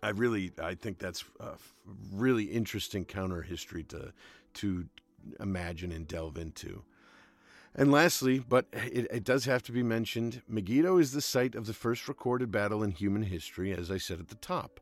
I 0.03 0.11
really 0.11 0.53
I 0.63 0.75
think 0.75 0.99
that's 0.99 1.25
a 1.41 1.55
really 2.13 2.45
interesting 2.45 3.05
counter 3.05 3.43
history 3.43 3.85
to 3.85 4.13
to 4.55 4.87
imagine 5.41 5.93
and 5.93 6.07
delve 6.07 6.39
into. 6.39 6.85
And 7.75 7.93
lastly, 7.93 8.39
but 8.39 8.67
it, 8.73 9.07
it, 9.11 9.25
does 9.25 9.45
have 9.45 9.63
to 9.65 9.73
be 9.73 9.83
mentioned, 9.83 10.41
Megiddo 10.49 10.97
is 10.97 11.13
the 11.13 11.21
site 11.21 11.55
of 11.55 11.67
the 11.67 11.75
first 11.75 12.09
recorded 12.09 12.51
battle 12.51 12.83
in 12.83 12.91
human 12.91 13.25
history, 13.25 13.71
as 13.71 13.91
I 13.91 13.99
said 13.99 14.19
at 14.19 14.29
the 14.29 14.37
top 14.37 14.81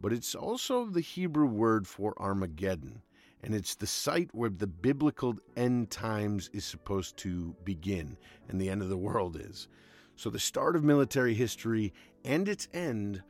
but 0.00 0.12
it's 0.12 0.34
also 0.34 0.86
the 0.86 1.00
Hebrew 1.00 1.46
word 1.46 1.86
for 1.86 2.14
Armageddon, 2.20 3.02
and 3.42 3.54
it's 3.54 3.74
the 3.74 3.86
site 3.86 4.30
where 4.32 4.50
the 4.50 4.66
biblical 4.66 5.34
end 5.56 5.90
times 5.90 6.50
is 6.52 6.64
supposed 6.64 7.16
to 7.18 7.54
begin 7.64 8.16
and 8.48 8.60
the 8.60 8.68
end 8.70 8.82
of 8.82 8.88
the 8.88 8.96
world 8.96 9.36
is. 9.36 9.68
So 10.16 10.30
the 10.30 10.38
start 10.38 10.76
of 10.76 10.84
military 10.84 11.34
history 11.34 11.92
and 12.24 12.48
its 12.48 12.68
end 12.72 13.22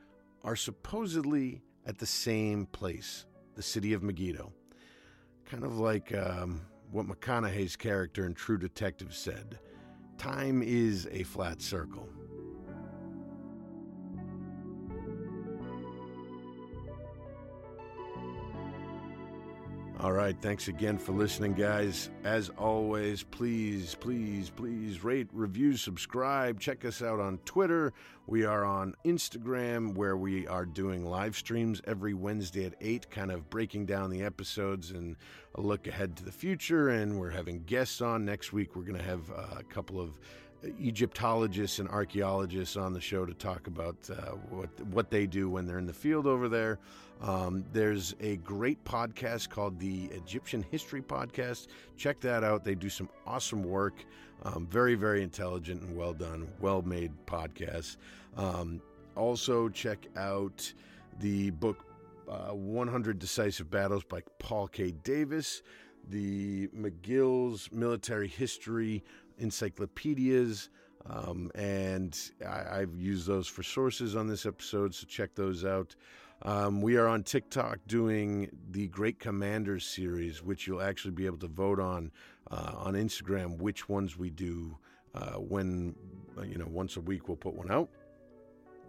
are 0.44 0.56
supposedly 0.56 1.62
at 1.84 1.98
the 1.98 2.06
same 2.06 2.66
place, 2.66 3.26
the 3.54 3.62
city 3.62 3.92
of 3.92 4.02
Megiddo. 4.02 4.52
Kind 5.44 5.64
of 5.64 5.78
like 5.78 6.14
um, 6.14 6.62
what 6.90 7.06
McConaughey's 7.06 7.76
character 7.76 8.26
in 8.26 8.34
True 8.34 8.58
Detective 8.58 9.14
said 9.14 9.58
time 10.18 10.62
is 10.62 11.08
a 11.12 11.22
flat 11.24 11.60
circle. 11.60 12.08
All 19.98 20.12
right. 20.12 20.36
Thanks 20.42 20.68
again 20.68 20.98
for 20.98 21.12
listening, 21.12 21.54
guys. 21.54 22.10
As 22.22 22.50
always, 22.58 23.22
please, 23.22 23.94
please, 23.94 24.50
please 24.50 25.02
rate, 25.02 25.26
review, 25.32 25.74
subscribe. 25.74 26.60
Check 26.60 26.84
us 26.84 27.00
out 27.00 27.18
on 27.18 27.38
Twitter. 27.46 27.94
We 28.26 28.44
are 28.44 28.62
on 28.62 28.94
Instagram, 29.06 29.94
where 29.94 30.18
we 30.18 30.46
are 30.48 30.66
doing 30.66 31.06
live 31.06 31.34
streams 31.34 31.80
every 31.86 32.12
Wednesday 32.12 32.66
at 32.66 32.74
8, 32.78 33.10
kind 33.10 33.30
of 33.30 33.48
breaking 33.48 33.86
down 33.86 34.10
the 34.10 34.22
episodes 34.22 34.90
and 34.90 35.16
a 35.54 35.62
look 35.62 35.86
ahead 35.86 36.14
to 36.16 36.24
the 36.24 36.32
future. 36.32 36.90
And 36.90 37.18
we're 37.18 37.30
having 37.30 37.62
guests 37.64 38.02
on. 38.02 38.26
Next 38.26 38.52
week, 38.52 38.76
we're 38.76 38.82
going 38.82 38.98
to 38.98 39.04
have 39.04 39.30
uh, 39.30 39.60
a 39.60 39.64
couple 39.64 39.98
of 39.98 40.20
Egyptologists 40.80 41.78
and 41.78 41.88
archaeologists 41.88 42.76
on 42.76 42.92
the 42.92 43.00
show 43.00 43.26
to 43.26 43.34
talk 43.34 43.66
about 43.66 43.96
uh, 44.10 44.32
what 44.50 44.68
what 44.86 45.10
they 45.10 45.26
do 45.26 45.48
when 45.48 45.66
they're 45.66 45.78
in 45.78 45.86
the 45.86 45.92
field 45.92 46.26
over 46.26 46.48
there. 46.48 46.78
Um, 47.20 47.64
there's 47.72 48.14
a 48.20 48.36
great 48.38 48.82
podcast 48.84 49.48
called 49.48 49.78
the 49.78 50.04
Egyptian 50.06 50.64
History 50.70 51.02
Podcast. 51.02 51.68
Check 51.96 52.20
that 52.20 52.44
out. 52.44 52.64
They 52.64 52.74
do 52.74 52.88
some 52.88 53.08
awesome 53.26 53.62
work. 53.62 54.04
Um, 54.42 54.66
very 54.66 54.94
very 54.94 55.22
intelligent 55.22 55.82
and 55.82 55.96
well 55.96 56.14
done, 56.14 56.48
well 56.60 56.82
made 56.82 57.12
podcasts. 57.26 57.96
Um, 58.36 58.80
also 59.16 59.68
check 59.68 60.06
out 60.16 60.72
the 61.20 61.50
book 61.50 61.86
uh, 62.28 62.50
100 62.50 63.18
Decisive 63.18 63.70
Battles 63.70 64.04
by 64.04 64.20
Paul 64.38 64.68
K. 64.68 64.90
Davis. 64.90 65.62
The 66.08 66.68
Magill's 66.72 67.68
Military 67.72 68.28
History 68.28 69.02
encyclopedias, 69.38 70.70
um, 71.08 71.50
and 71.54 72.18
I, 72.46 72.80
have 72.80 72.96
used 72.96 73.26
those 73.26 73.46
for 73.46 73.62
sources 73.62 74.16
on 74.16 74.26
this 74.26 74.46
episode, 74.46 74.94
so 74.94 75.06
check 75.06 75.34
those 75.34 75.64
out. 75.64 75.94
Um, 76.42 76.82
we 76.82 76.96
are 76.96 77.06
on 77.06 77.22
TikTok 77.22 77.78
doing 77.86 78.50
the 78.70 78.88
Great 78.88 79.18
Commanders 79.18 79.86
series, 79.86 80.42
which 80.42 80.66
you'll 80.66 80.82
actually 80.82 81.12
be 81.12 81.26
able 81.26 81.38
to 81.38 81.48
vote 81.48 81.80
on 81.80 82.10
uh, 82.50 82.72
on 82.76 82.94
Instagram 82.94 83.58
which 83.58 83.88
ones 83.88 84.18
we 84.18 84.30
do 84.30 84.76
uh, 85.14 85.32
when, 85.34 85.94
you 86.44 86.58
know, 86.58 86.66
once 86.68 86.96
a 86.96 87.00
week 87.00 87.28
we'll 87.28 87.36
put 87.36 87.54
one 87.54 87.70
out. 87.70 87.88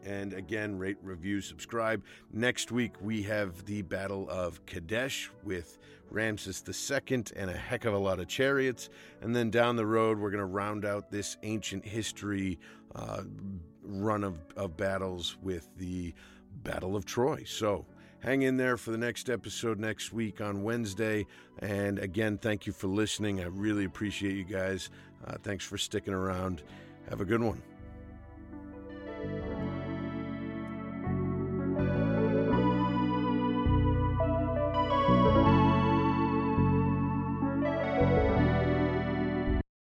And 0.05 0.33
again, 0.33 0.77
rate, 0.77 0.97
review, 1.01 1.41
subscribe. 1.41 2.03
Next 2.31 2.71
week, 2.71 2.93
we 3.01 3.23
have 3.23 3.65
the 3.65 3.81
Battle 3.81 4.27
of 4.29 4.65
Kadesh 4.65 5.29
with 5.43 5.79
Ramses 6.09 6.63
II 6.67 7.23
and 7.35 7.49
a 7.49 7.57
heck 7.57 7.85
of 7.85 7.93
a 7.93 7.97
lot 7.97 8.19
of 8.19 8.27
chariots. 8.27 8.89
And 9.21 9.35
then 9.35 9.49
down 9.49 9.75
the 9.75 9.85
road, 9.85 10.17
we're 10.17 10.31
going 10.31 10.39
to 10.39 10.45
round 10.45 10.85
out 10.85 11.11
this 11.11 11.37
ancient 11.43 11.85
history 11.85 12.59
uh, 12.95 13.23
run 13.83 14.23
of, 14.23 14.37
of 14.55 14.77
battles 14.77 15.37
with 15.41 15.69
the 15.77 16.13
Battle 16.63 16.95
of 16.95 17.05
Troy. 17.05 17.43
So 17.45 17.85
hang 18.19 18.41
in 18.43 18.57
there 18.57 18.77
for 18.77 18.91
the 18.91 18.97
next 18.97 19.29
episode 19.29 19.79
next 19.79 20.13
week 20.13 20.41
on 20.41 20.63
Wednesday. 20.63 21.25
And 21.59 21.99
again, 21.99 22.37
thank 22.37 22.65
you 22.65 22.73
for 22.73 22.87
listening. 22.87 23.41
I 23.41 23.45
really 23.45 23.85
appreciate 23.85 24.35
you 24.35 24.43
guys. 24.43 24.89
Uh, 25.25 25.35
thanks 25.43 25.65
for 25.65 25.77
sticking 25.77 26.13
around. 26.13 26.63
Have 27.09 27.21
a 27.21 27.25
good 27.25 27.41
one. 27.41 27.61